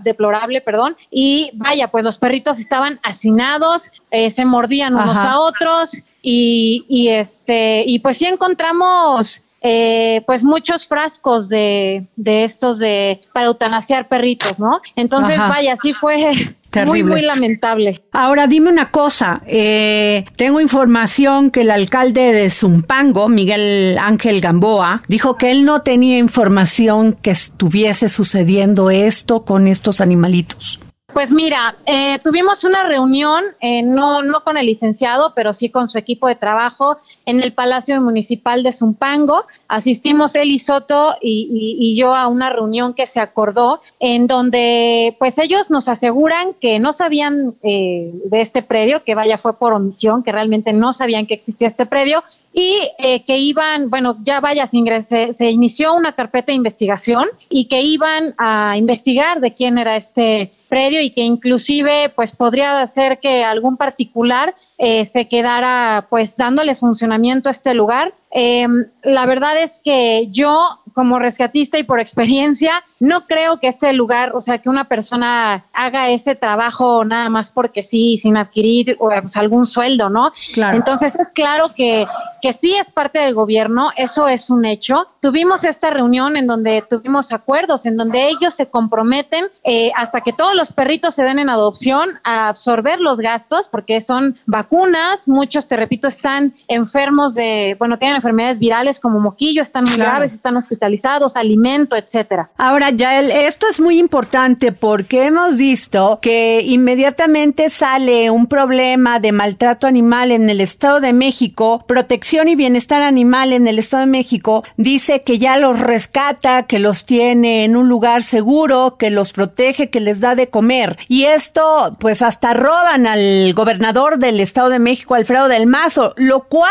[0.00, 5.92] deplorable, perdón, y vaya, pues los perritos estaban hacinados, eh, se mordían unos a otros,
[6.22, 13.22] y, y este y pues sí encontramos eh, pues muchos frascos de, de estos de
[13.32, 14.80] para eutanasiar perritos, ¿no?
[14.96, 16.30] Entonces, vaya, sí fue
[16.86, 18.02] Muy, muy lamentable.
[18.12, 25.02] Ahora dime una cosa, eh, tengo información que el alcalde de Zumpango, Miguel Ángel Gamboa,
[25.08, 30.80] dijo que él no tenía información que estuviese sucediendo esto con estos animalitos.
[31.12, 35.88] Pues mira, eh, tuvimos una reunión, eh, no, no con el licenciado, pero sí con
[35.88, 39.44] su equipo de trabajo en el Palacio Municipal de Zumpango.
[39.66, 45.36] Asistimos él y Soto y, yo a una reunión que se acordó en donde pues
[45.38, 50.22] ellos nos aseguran que no sabían eh, de este predio, que vaya fue por omisión,
[50.22, 52.22] que realmente no sabían que existía este predio
[52.52, 52.80] y
[53.26, 58.34] que iban, bueno, ya vaya, se, se inició una carpeta de investigación y que iban
[58.38, 63.76] a investigar de quién era este predio y que inclusive pues podría ser que algún
[63.76, 68.14] particular eh, se quedara pues dándole funcionamiento a este lugar.
[68.32, 68.66] Eh,
[69.02, 74.32] la verdad es que yo como rescatista y por experiencia, no creo que este lugar,
[74.34, 79.36] o sea, que una persona haga ese trabajo nada más porque sí, sin adquirir pues,
[79.36, 80.32] algún sueldo, ¿no?
[80.52, 80.76] Claro.
[80.76, 82.06] Entonces es claro que,
[82.42, 85.06] que sí es parte del gobierno, eso es un hecho.
[85.20, 90.32] Tuvimos esta reunión en donde tuvimos acuerdos, en donde ellos se comprometen eh, hasta que
[90.32, 95.66] todos los perritos se den en adopción a absorber los gastos, porque son vacunas, muchos,
[95.66, 100.56] te repito, están enfermos de, bueno, tienen enfermedades virales como moquillo, están muy graves, están
[100.56, 102.50] hospitalizados alimento, etcétera.
[102.56, 109.32] Ahora, ya esto es muy importante porque hemos visto que inmediatamente sale un problema de
[109.32, 114.10] maltrato animal en el Estado de México, protección y bienestar animal en el Estado de
[114.10, 119.32] México dice que ya los rescata, que los tiene en un lugar seguro, que los
[119.32, 120.98] protege, que les da de comer.
[121.08, 126.44] Y esto, pues hasta roban al gobernador del Estado de México, Alfredo del Mazo, lo
[126.44, 126.70] cual,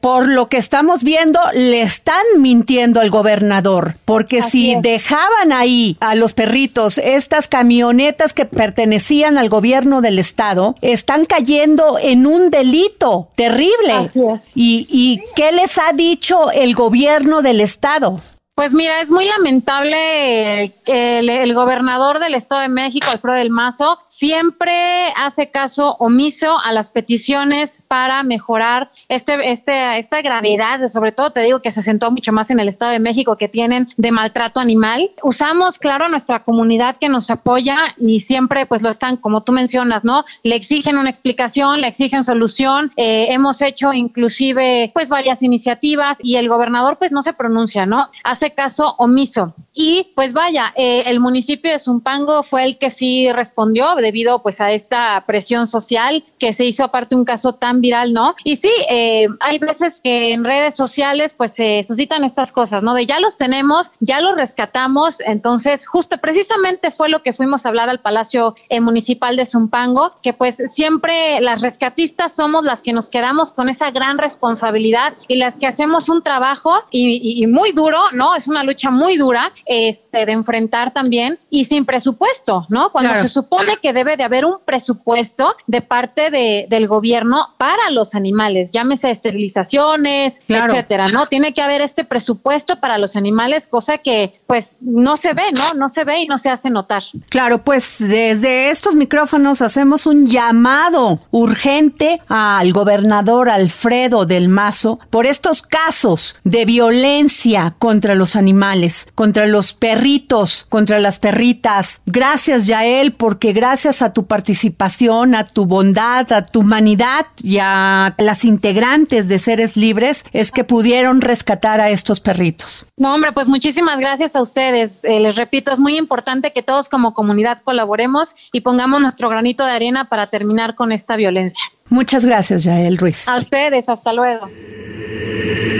[0.00, 6.14] por lo que estamos viendo, le están mintiendo al gobernador porque si dejaban ahí a
[6.14, 13.28] los perritos estas camionetas que pertenecían al gobierno del estado, están cayendo en un delito
[13.36, 14.10] terrible.
[14.54, 18.20] ¿Y, ¿Y qué les ha dicho el gobierno del estado?
[18.58, 24.00] Pues mira, es muy lamentable que el, gobernador del Estado de México, Alfredo del Mazo,
[24.08, 31.30] siempre hace caso omiso a las peticiones para mejorar este, este, esta gravedad, sobre todo
[31.30, 34.10] te digo que se sentó mucho más en el Estado de México que tienen de
[34.10, 35.12] maltrato animal.
[35.22, 40.02] Usamos, claro, nuestra comunidad que nos apoya y siempre pues lo están, como tú mencionas,
[40.02, 40.24] ¿no?
[40.42, 42.90] Le exigen una explicación, le exigen solución.
[42.96, 48.10] Eh, hemos hecho inclusive pues varias iniciativas y el gobernador pues no se pronuncia, ¿no?
[48.24, 49.54] Hace caso omiso.
[49.80, 54.60] Y pues vaya, eh, el municipio de Zumpango fue el que sí respondió debido pues
[54.60, 58.34] a esta presión social que se hizo aparte un caso tan viral, ¿no?
[58.42, 62.92] Y sí, eh, hay veces que en redes sociales pues se suscitan estas cosas, ¿no?
[62.92, 67.68] De ya los tenemos, ya los rescatamos, entonces justo precisamente fue lo que fuimos a
[67.68, 72.92] hablar al Palacio eh, Municipal de Zumpango, que pues siempre las rescatistas somos las que
[72.92, 77.98] nos quedamos con esa gran responsabilidad y las que hacemos un trabajo y muy duro,
[78.12, 78.34] ¿no?
[78.38, 82.90] Es una lucha muy dura este, de enfrentar también y sin presupuesto, ¿no?
[82.90, 87.90] Cuando se supone que debe de haber un presupuesto de parte de, del gobierno para
[87.90, 91.26] los animales, llámese esterilizaciones, etcétera, ¿no?
[91.26, 95.74] Tiene que haber este presupuesto para los animales, cosa que pues no se ve, ¿no?
[95.74, 97.02] No se ve y no se hace notar.
[97.28, 105.26] Claro, pues desde estos micrófonos hacemos un llamado urgente al gobernador Alfredo del Mazo por
[105.26, 112.02] estos casos de violencia contra los animales, contra los perritos, contra las perritas.
[112.06, 118.14] Gracias, Yael, porque gracias a tu participación, a tu bondad, a tu humanidad y a
[118.18, 122.86] las integrantes de Seres Libres es que pudieron rescatar a estos perritos.
[122.96, 124.92] No, hombre, pues muchísimas gracias a ustedes.
[125.02, 129.64] Eh, les repito, es muy importante que todos como comunidad colaboremos y pongamos nuestro granito
[129.64, 131.62] de arena para terminar con esta violencia.
[131.88, 133.28] Muchas gracias, Yael Ruiz.
[133.28, 134.48] A ustedes, hasta luego.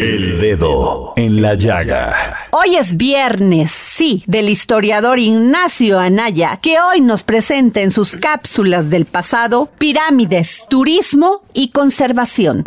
[0.00, 2.46] El dedo en la llaga.
[2.52, 8.90] Hoy es viernes, sí, del historiador Ignacio Anaya, que hoy nos presenta en sus cápsulas
[8.90, 12.62] del pasado pirámides, turismo y conservación.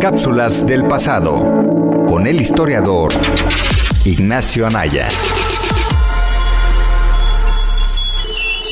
[0.00, 1.34] Cápsulas del pasado
[2.08, 3.12] con el historiador
[4.06, 5.08] Ignacio Anaya.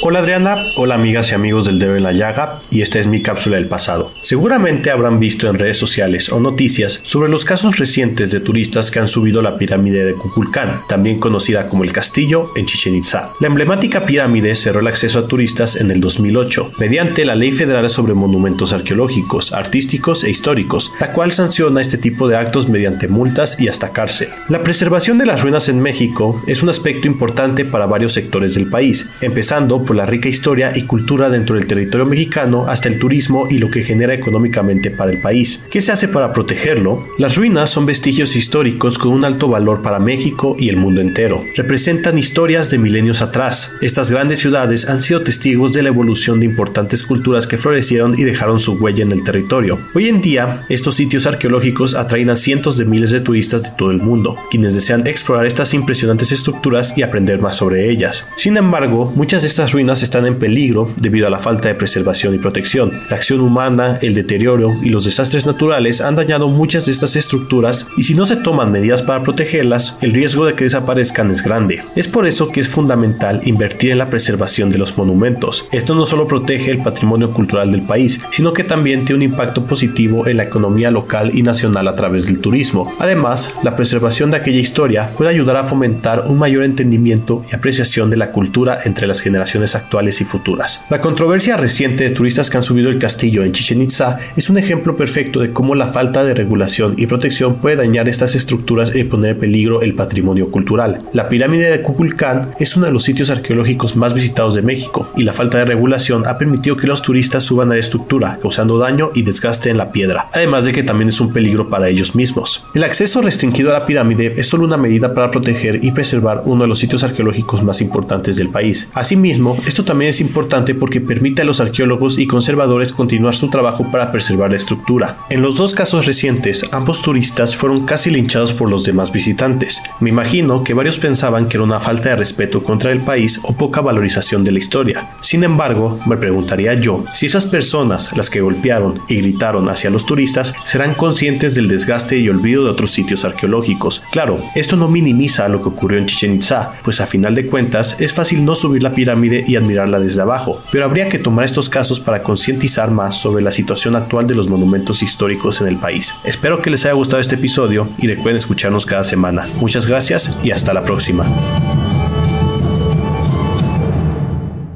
[0.04, 3.22] Hola Adriana, hola amigas y amigos del Dedo en la Llaga, y esta es mi
[3.22, 4.10] cápsula del pasado.
[4.20, 8.98] Seguramente habrán visto en redes sociales o noticias sobre los casos recientes de turistas que
[8.98, 13.30] han subido la pirámide de Kukulcán, también conocida como el castillo en Chichen Itza.
[13.38, 17.88] La emblemática pirámide cerró el acceso a turistas en el 2008, mediante la Ley Federal
[17.88, 23.60] sobre Monumentos Arqueológicos, Artísticos e Históricos, la cual sanciona este tipo de actos mediante multas
[23.60, 24.30] y hasta cárcel.
[24.48, 28.68] La preservación de las ruinas en México es un aspecto importante para varios sectores del
[28.68, 33.46] país, empezando por la rica historia y cultura dentro del territorio mexicano hasta el turismo
[33.50, 35.64] y lo que genera económicamente para el país.
[35.70, 37.04] ¿Qué se hace para protegerlo?
[37.18, 41.42] Las ruinas son vestigios históricos con un alto valor para México y el mundo entero.
[41.56, 43.72] Representan historias de milenios atrás.
[43.80, 48.24] Estas grandes ciudades han sido testigos de la evolución de importantes culturas que florecieron y
[48.24, 49.78] dejaron su huella en el territorio.
[49.94, 53.90] Hoy en día, estos sitios arqueológicos atraen a cientos de miles de turistas de todo
[53.90, 58.24] el mundo, quienes desean explorar estas impresionantes estructuras y aprender más sobre ellas.
[58.36, 62.34] Sin embargo, muchas de estas ruinas están en peligro debido a la falta de preservación
[62.34, 62.92] y protección.
[63.10, 67.86] La acción humana, el deterioro y los desastres naturales han dañado muchas de estas estructuras
[67.96, 71.80] y si no se toman medidas para protegerlas, el riesgo de que desaparezcan es grande.
[71.96, 75.66] Es por eso que es fundamental invertir en la preservación de los monumentos.
[75.72, 79.64] Esto no solo protege el patrimonio cultural del país, sino que también tiene un impacto
[79.64, 82.92] positivo en la economía local y nacional a través del turismo.
[83.00, 88.10] Además, la preservación de aquella historia puede ayudar a fomentar un mayor entendimiento y apreciación
[88.10, 90.84] de la cultura entre las generaciones actuales y futuras.
[90.90, 94.58] La controversia reciente de turistas que han subido el castillo en Chichen Itza es un
[94.58, 99.04] ejemplo perfecto de cómo la falta de regulación y protección puede dañar estas estructuras y
[99.04, 101.00] poner en peligro el patrimonio cultural.
[101.12, 105.22] La pirámide de Kukulcán es uno de los sitios arqueológicos más visitados de México y
[105.22, 109.10] la falta de regulación ha permitido que los turistas suban a la estructura, causando daño
[109.14, 112.64] y desgaste en la piedra, además de que también es un peligro para ellos mismos.
[112.74, 116.62] El acceso restringido a la pirámide es solo una medida para proteger y preservar uno
[116.62, 118.88] de los sitios arqueológicos más importantes del país.
[118.94, 123.90] Asimismo, esto también es importante porque permite a los arqueólogos y conservadores continuar su trabajo
[123.90, 125.18] para preservar la estructura.
[125.30, 129.80] En los dos casos recientes, ambos turistas fueron casi linchados por los demás visitantes.
[130.00, 133.54] Me imagino que varios pensaban que era una falta de respeto contra el país o
[133.54, 135.10] poca valorización de la historia.
[135.22, 140.06] Sin embargo, me preguntaría yo si esas personas, las que golpearon y gritaron hacia los
[140.06, 144.02] turistas, serán conscientes del desgaste y olvido de otros sitios arqueológicos.
[144.10, 148.00] Claro, esto no minimiza lo que ocurrió en Chichen Itza, pues a final de cuentas
[148.00, 152.00] es fácil no subir la pirámide admirarla desde abajo, pero habría que tomar estos casos
[152.00, 156.14] para concientizar más sobre la situación actual de los monumentos históricos en el país.
[156.24, 159.46] Espero que les haya gustado este episodio y recuerden escucharnos cada semana.
[159.60, 161.26] Muchas gracias y hasta la próxima.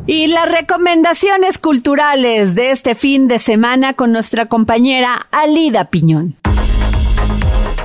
[0.08, 6.36] Y las recomendaciones culturales de este fin de semana con nuestra compañera Alida Piñón.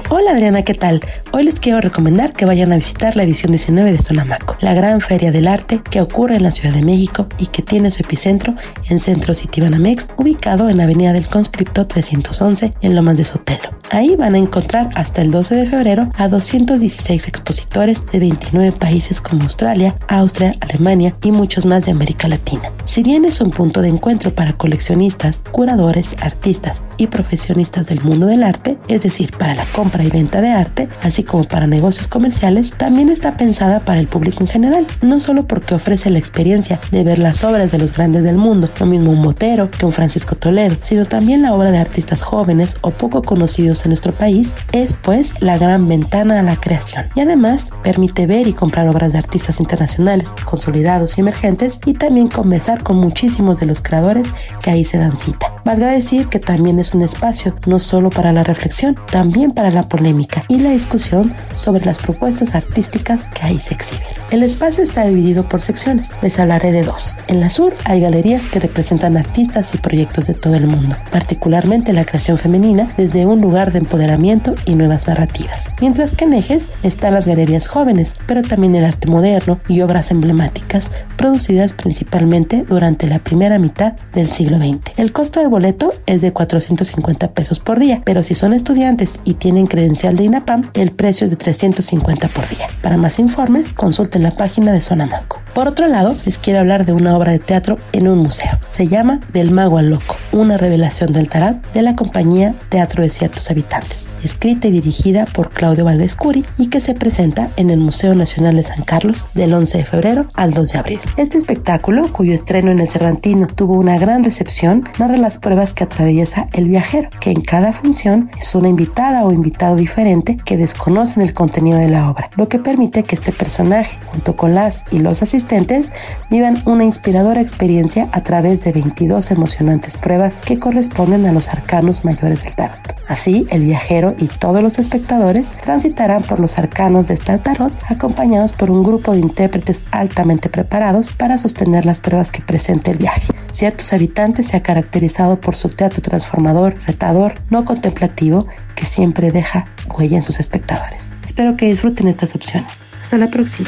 [0.10, 1.00] Hola Adriana, ¿qué tal?
[1.34, 5.00] Hoy les quiero recomendar que vayan a visitar la edición 19 de Sonamaco, la gran
[5.00, 8.54] feria del arte que ocurre en la Ciudad de México y que tiene su epicentro
[8.90, 13.70] en Centro Citibanamex, ubicado en la Avenida del Conscripto 311 en Lomas de Sotelo.
[13.92, 19.22] Ahí van a encontrar hasta el 12 de febrero a 216 expositores de 29 países
[19.22, 22.72] como Australia, Austria, Alemania y muchos más de América Latina.
[22.84, 28.28] Si bien es un punto de encuentro para coleccionistas, curadores, artistas y profesionistas del mundo
[28.28, 31.68] del arte, es decir, para la compra y venta de arte, así así como para
[31.68, 36.18] negocios comerciales, también está pensada para el público en general, no solo porque ofrece la
[36.18, 39.86] experiencia de ver las obras de los grandes del mundo, lo mismo un Botero que
[39.86, 44.14] un Francisco Toledo, sino también la obra de artistas jóvenes o poco conocidos en nuestro
[44.14, 48.88] país, es pues la gran ventana a la creación y además permite ver y comprar
[48.88, 54.28] obras de artistas internacionales, consolidados y emergentes y también conversar con muchísimos de los creadores
[54.64, 55.48] que ahí se dan cita.
[55.66, 59.84] Valga decir que también es un espacio no solo para la reflexión, también para la
[59.84, 61.11] polémica y la discusión
[61.56, 64.06] sobre las propuestas artísticas que ahí se exhiben.
[64.32, 67.16] El espacio está dividido por secciones, les hablaré de dos.
[67.28, 71.94] En la sur hay galerías que representan artistas y proyectos de todo el mundo, particularmente
[71.94, 75.74] la creación femenina desde un lugar de empoderamiento y nuevas narrativas.
[75.82, 80.12] Mientras que en ejes están las galerías jóvenes, pero también el arte moderno y obras
[80.12, 84.98] emblemáticas producidas principalmente durante la primera mitad del siglo XX.
[84.98, 89.36] El costo de boleto es de 450 pesos por día, pero si son estudiantes y
[89.36, 92.68] tienen credencial de INAPAM, el precio es de 350 por día.
[92.84, 95.42] Para más informes, consulten la página de Sonamaco.
[95.56, 98.52] Por otro lado, les quiero hablar de una obra de teatro en un museo.
[98.70, 103.10] Se llama Del Mago al Loco, una revelación del tarot de la compañía Teatro de
[103.10, 108.14] Ciertos Habitantes, escrita y dirigida por Claudio Valdescuri y que se presenta en el Museo
[108.14, 111.00] Nacional de San Carlos del 11 de febrero al 2 de abril.
[111.18, 115.84] Este espectáculo, cuyo estreno en el Cervantino tuvo una gran recepción, narra las pruebas que
[115.84, 120.58] atraviesa el viajero, que en cada función es una invitada o invitado diferente que
[120.92, 124.84] desconocen el contenido de la obra, lo que permite que este personaje, junto con las
[124.92, 125.90] y los asistentes,
[126.30, 132.04] vivan una inspiradora experiencia a través de 22 emocionantes pruebas que corresponden a los arcanos
[132.04, 133.01] mayores del tarot.
[133.12, 138.54] Así, el viajero y todos los espectadores transitarán por los arcanos de este tarot acompañados
[138.54, 143.34] por un grupo de intérpretes altamente preparados para sostener las pruebas que presenta el viaje.
[143.52, 148.46] Ciertos habitantes se ha caracterizado por su teatro transformador, retador, no contemplativo,
[148.76, 151.12] que siempre deja huella en sus espectadores.
[151.22, 152.80] Espero que disfruten estas opciones.
[153.02, 153.68] Hasta la próxima.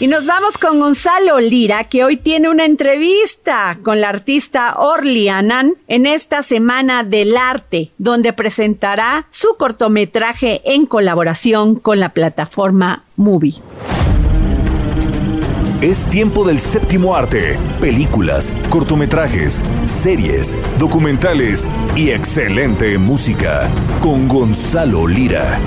[0.00, 5.28] Y nos vamos con Gonzalo Lira, que hoy tiene una entrevista con la artista Orly
[5.28, 13.04] Anan en esta Semana del Arte, donde presentará su cortometraje en colaboración con la plataforma
[13.16, 13.62] Movie.
[15.82, 23.68] Es tiempo del séptimo arte, películas, cortometrajes, series, documentales y excelente música
[24.00, 25.58] con Gonzalo Lira.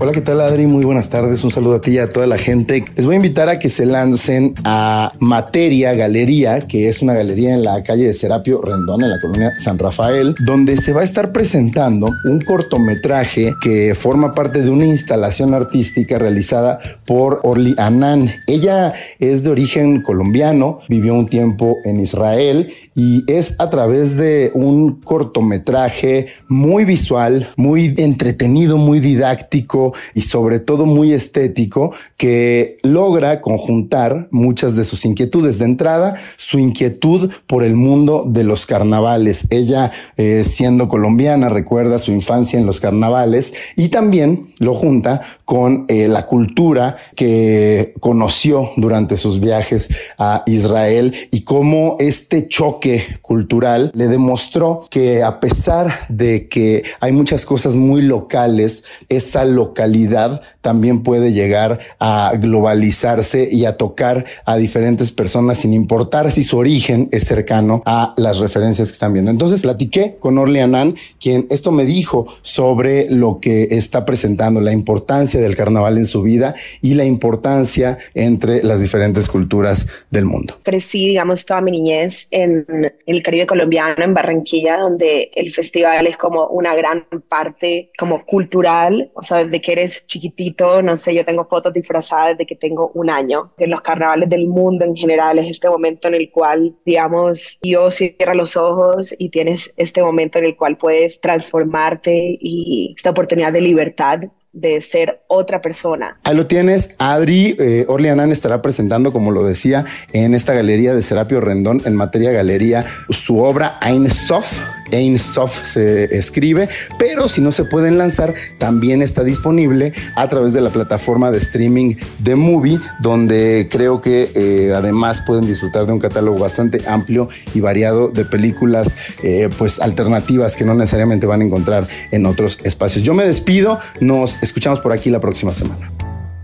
[0.00, 0.68] Hola, ¿qué tal Adri?
[0.68, 1.42] Muy buenas tardes.
[1.42, 2.84] Un saludo a ti y a toda la gente.
[2.94, 7.52] Les voy a invitar a que se lancen a Materia Galería, que es una galería
[7.52, 11.04] en la calle de Serapio Rendón, en la colonia San Rafael, donde se va a
[11.04, 18.30] estar presentando un cortometraje que forma parte de una instalación artística realizada por Orly Anán.
[18.46, 24.50] Ella es de origen colombiano, vivió un tiempo en Israel y es a través de
[24.54, 33.40] un cortometraje muy visual, muy entretenido, muy didáctico y sobre todo muy estético que logra
[33.40, 35.60] conjuntar muchas de sus inquietudes.
[35.60, 39.46] De entrada, su inquietud por el mundo de los carnavales.
[39.50, 45.86] Ella, eh, siendo colombiana, recuerda su infancia en los carnavales y también lo junta con
[45.88, 49.88] eh, la cultura que conoció durante sus viajes
[50.18, 57.12] a Israel y cómo este choque cultural le demostró que a pesar de que hay
[57.12, 64.58] muchas cosas muy locales, esa localidad también puede llegar a globalizarse y a tocar a
[64.58, 69.30] diferentes personas sin importar si su origen es cercano a las referencias que están viendo.
[69.30, 74.74] Entonces platiqué con Orly Anán, quien esto me dijo sobre lo que está presentando, la
[74.74, 80.58] importancia del carnaval en su vida y la importancia entre las diferentes culturas del mundo.
[80.62, 82.66] Crecí, digamos, toda mi niñez en
[83.06, 89.10] el Caribe colombiano, en Barranquilla, donde el festival es como una gran parte como cultural,
[89.14, 92.90] o sea, desde que eres chiquitito, no sé, yo tengo fotos disfrazadas de que tengo
[92.94, 93.52] un año.
[93.58, 97.90] En los carnavales del mundo en general es este momento en el cual, digamos, yo
[97.90, 103.52] cierro los ojos y tienes este momento en el cual puedes transformarte y esta oportunidad
[103.52, 104.20] de libertad
[104.52, 106.18] de ser otra persona.
[106.24, 107.86] Ahí lo tienes, Adri eh,
[108.32, 113.38] estará presentando, como lo decía, en esta galería de Serapio Rendón, en materia galería, su
[113.40, 114.60] obra Ein Sof.
[114.92, 116.68] Ein Sof se escribe,
[116.98, 121.38] pero si no se pueden lanzar, también está disponible a través de la plataforma de
[121.38, 127.28] streaming de Movie, donde creo que eh, además pueden disfrutar de un catálogo bastante amplio
[127.54, 132.58] y variado de películas eh, pues alternativas que no necesariamente van a encontrar en otros
[132.64, 133.04] espacios.
[133.04, 135.90] Yo me despido, nos escuchamos por aquí la próxima semana.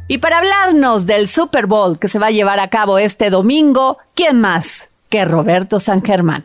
[0.07, 3.99] Y para hablarnos del Super Bowl que se va a llevar a cabo este domingo,
[4.14, 6.45] ¿quién más que Roberto San Germán?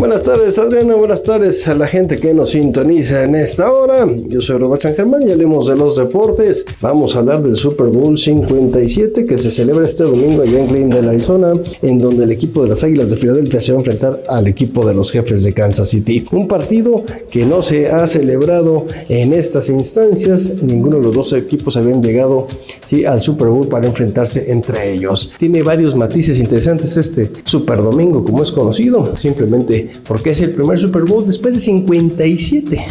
[0.00, 0.94] Buenas tardes, Adriana.
[0.94, 4.06] Buenas tardes a la gente que nos sintoniza en esta hora.
[4.28, 6.64] Yo soy Robert San Germán y hablemos de los deportes.
[6.80, 11.10] Vamos a hablar del Super Bowl 57 que se celebra este domingo allá en Glendale,
[11.10, 14.48] Arizona, en donde el equipo de las Águilas de Filadelfia se va a enfrentar al
[14.48, 16.24] equipo de los jefes de Kansas City.
[16.32, 20.62] Un partido que no se ha celebrado en estas instancias.
[20.62, 22.46] Ninguno de los dos equipos habían llegado
[22.86, 25.30] sí, al Super Bowl para enfrentarse entre ellos.
[25.38, 29.14] Tiene varios matices interesantes este Super Domingo, como es conocido.
[29.14, 32.86] Simplemente porque es el primer Super Bowl después de 57.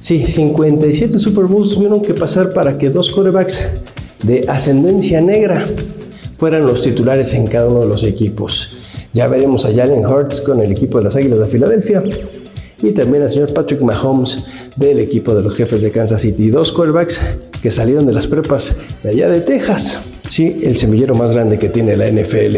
[0.00, 3.60] Sí, 57 Super Bowls tuvieron que pasar para que dos quarterbacks
[4.22, 5.66] de ascendencia negra
[6.38, 8.76] fueran los titulares en cada uno de los equipos.
[9.12, 12.02] Ya veremos a Jalen Hurts con el equipo de las Águilas de Filadelfia
[12.82, 14.44] y también al señor Patrick Mahomes
[14.76, 16.50] del equipo de los jefes de Kansas City.
[16.50, 17.20] Dos quarterbacks
[17.62, 19.98] que salieron de las prepas de allá de Texas.
[20.28, 22.56] Sí, el semillero más grande que tiene la NFL.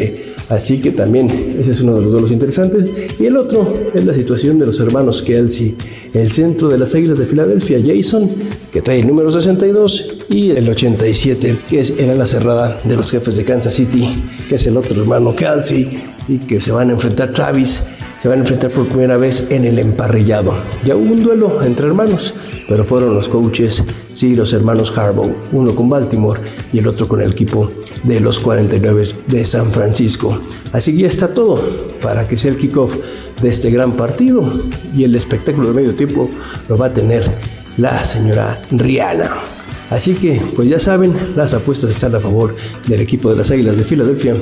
[0.48, 1.28] Así que también
[1.60, 2.90] ese es uno de los duelos interesantes.
[3.20, 5.76] Y el otro es la situación de los hermanos Kelsey.
[6.14, 8.30] El centro de las Águilas de Filadelfia, Jason,
[8.72, 13.10] que trae el número 62, y el 87, que es era la cerrada de los
[13.10, 14.08] jefes de Kansas City,
[14.48, 17.82] que es el otro hermano Kelsey, y que se van a enfrentar Travis
[18.20, 20.54] se van a enfrentar por primera vez en el emparrillado.
[20.84, 22.34] Ya hubo un duelo entre hermanos,
[22.68, 26.40] pero fueron los coaches, sí, los hermanos Harbaugh, uno con Baltimore
[26.72, 27.70] y el otro con el equipo
[28.04, 30.40] de los 49 de San Francisco.
[30.72, 31.62] Así que ya está todo
[32.02, 32.94] para que sea el kickoff
[33.40, 34.48] de este gran partido
[34.94, 36.28] y el espectáculo de medio tiempo
[36.68, 37.30] lo va a tener
[37.76, 39.57] la señora Rihanna.
[39.90, 42.54] Así que, pues ya saben, las apuestas están a favor
[42.86, 44.36] del equipo de las Águilas de Filadelfia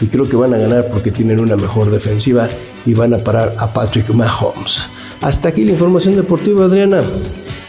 [0.00, 2.48] y creo que van a ganar porque tienen una mejor defensiva
[2.84, 4.82] y van a parar a Patrick Mahomes.
[5.22, 7.02] Hasta aquí la información deportiva, Adriana.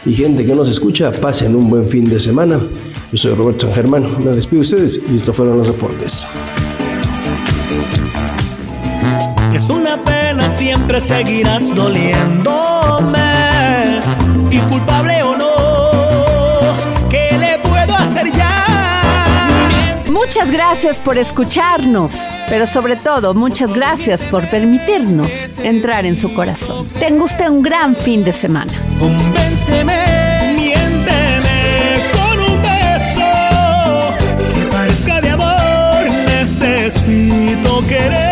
[0.04, 2.60] Y gente que nos escucha, pasen un buen fin de semana.
[3.12, 6.26] Yo soy Roberto San Germán, me despido de ustedes y estos fueron los deportes.
[9.54, 13.20] Es una pena, siempre seguirás doliéndome,
[20.34, 22.14] Muchas gracias por escucharnos,
[22.48, 26.88] pero sobre todo muchas gracias por permitirnos entrar en su corazón.
[26.98, 28.72] Tenga usted un gran fin de semana.
[28.98, 34.14] Convénceme, miénteme con un beso
[34.54, 36.10] que parezca de amor.
[36.40, 38.31] Necesito quererte,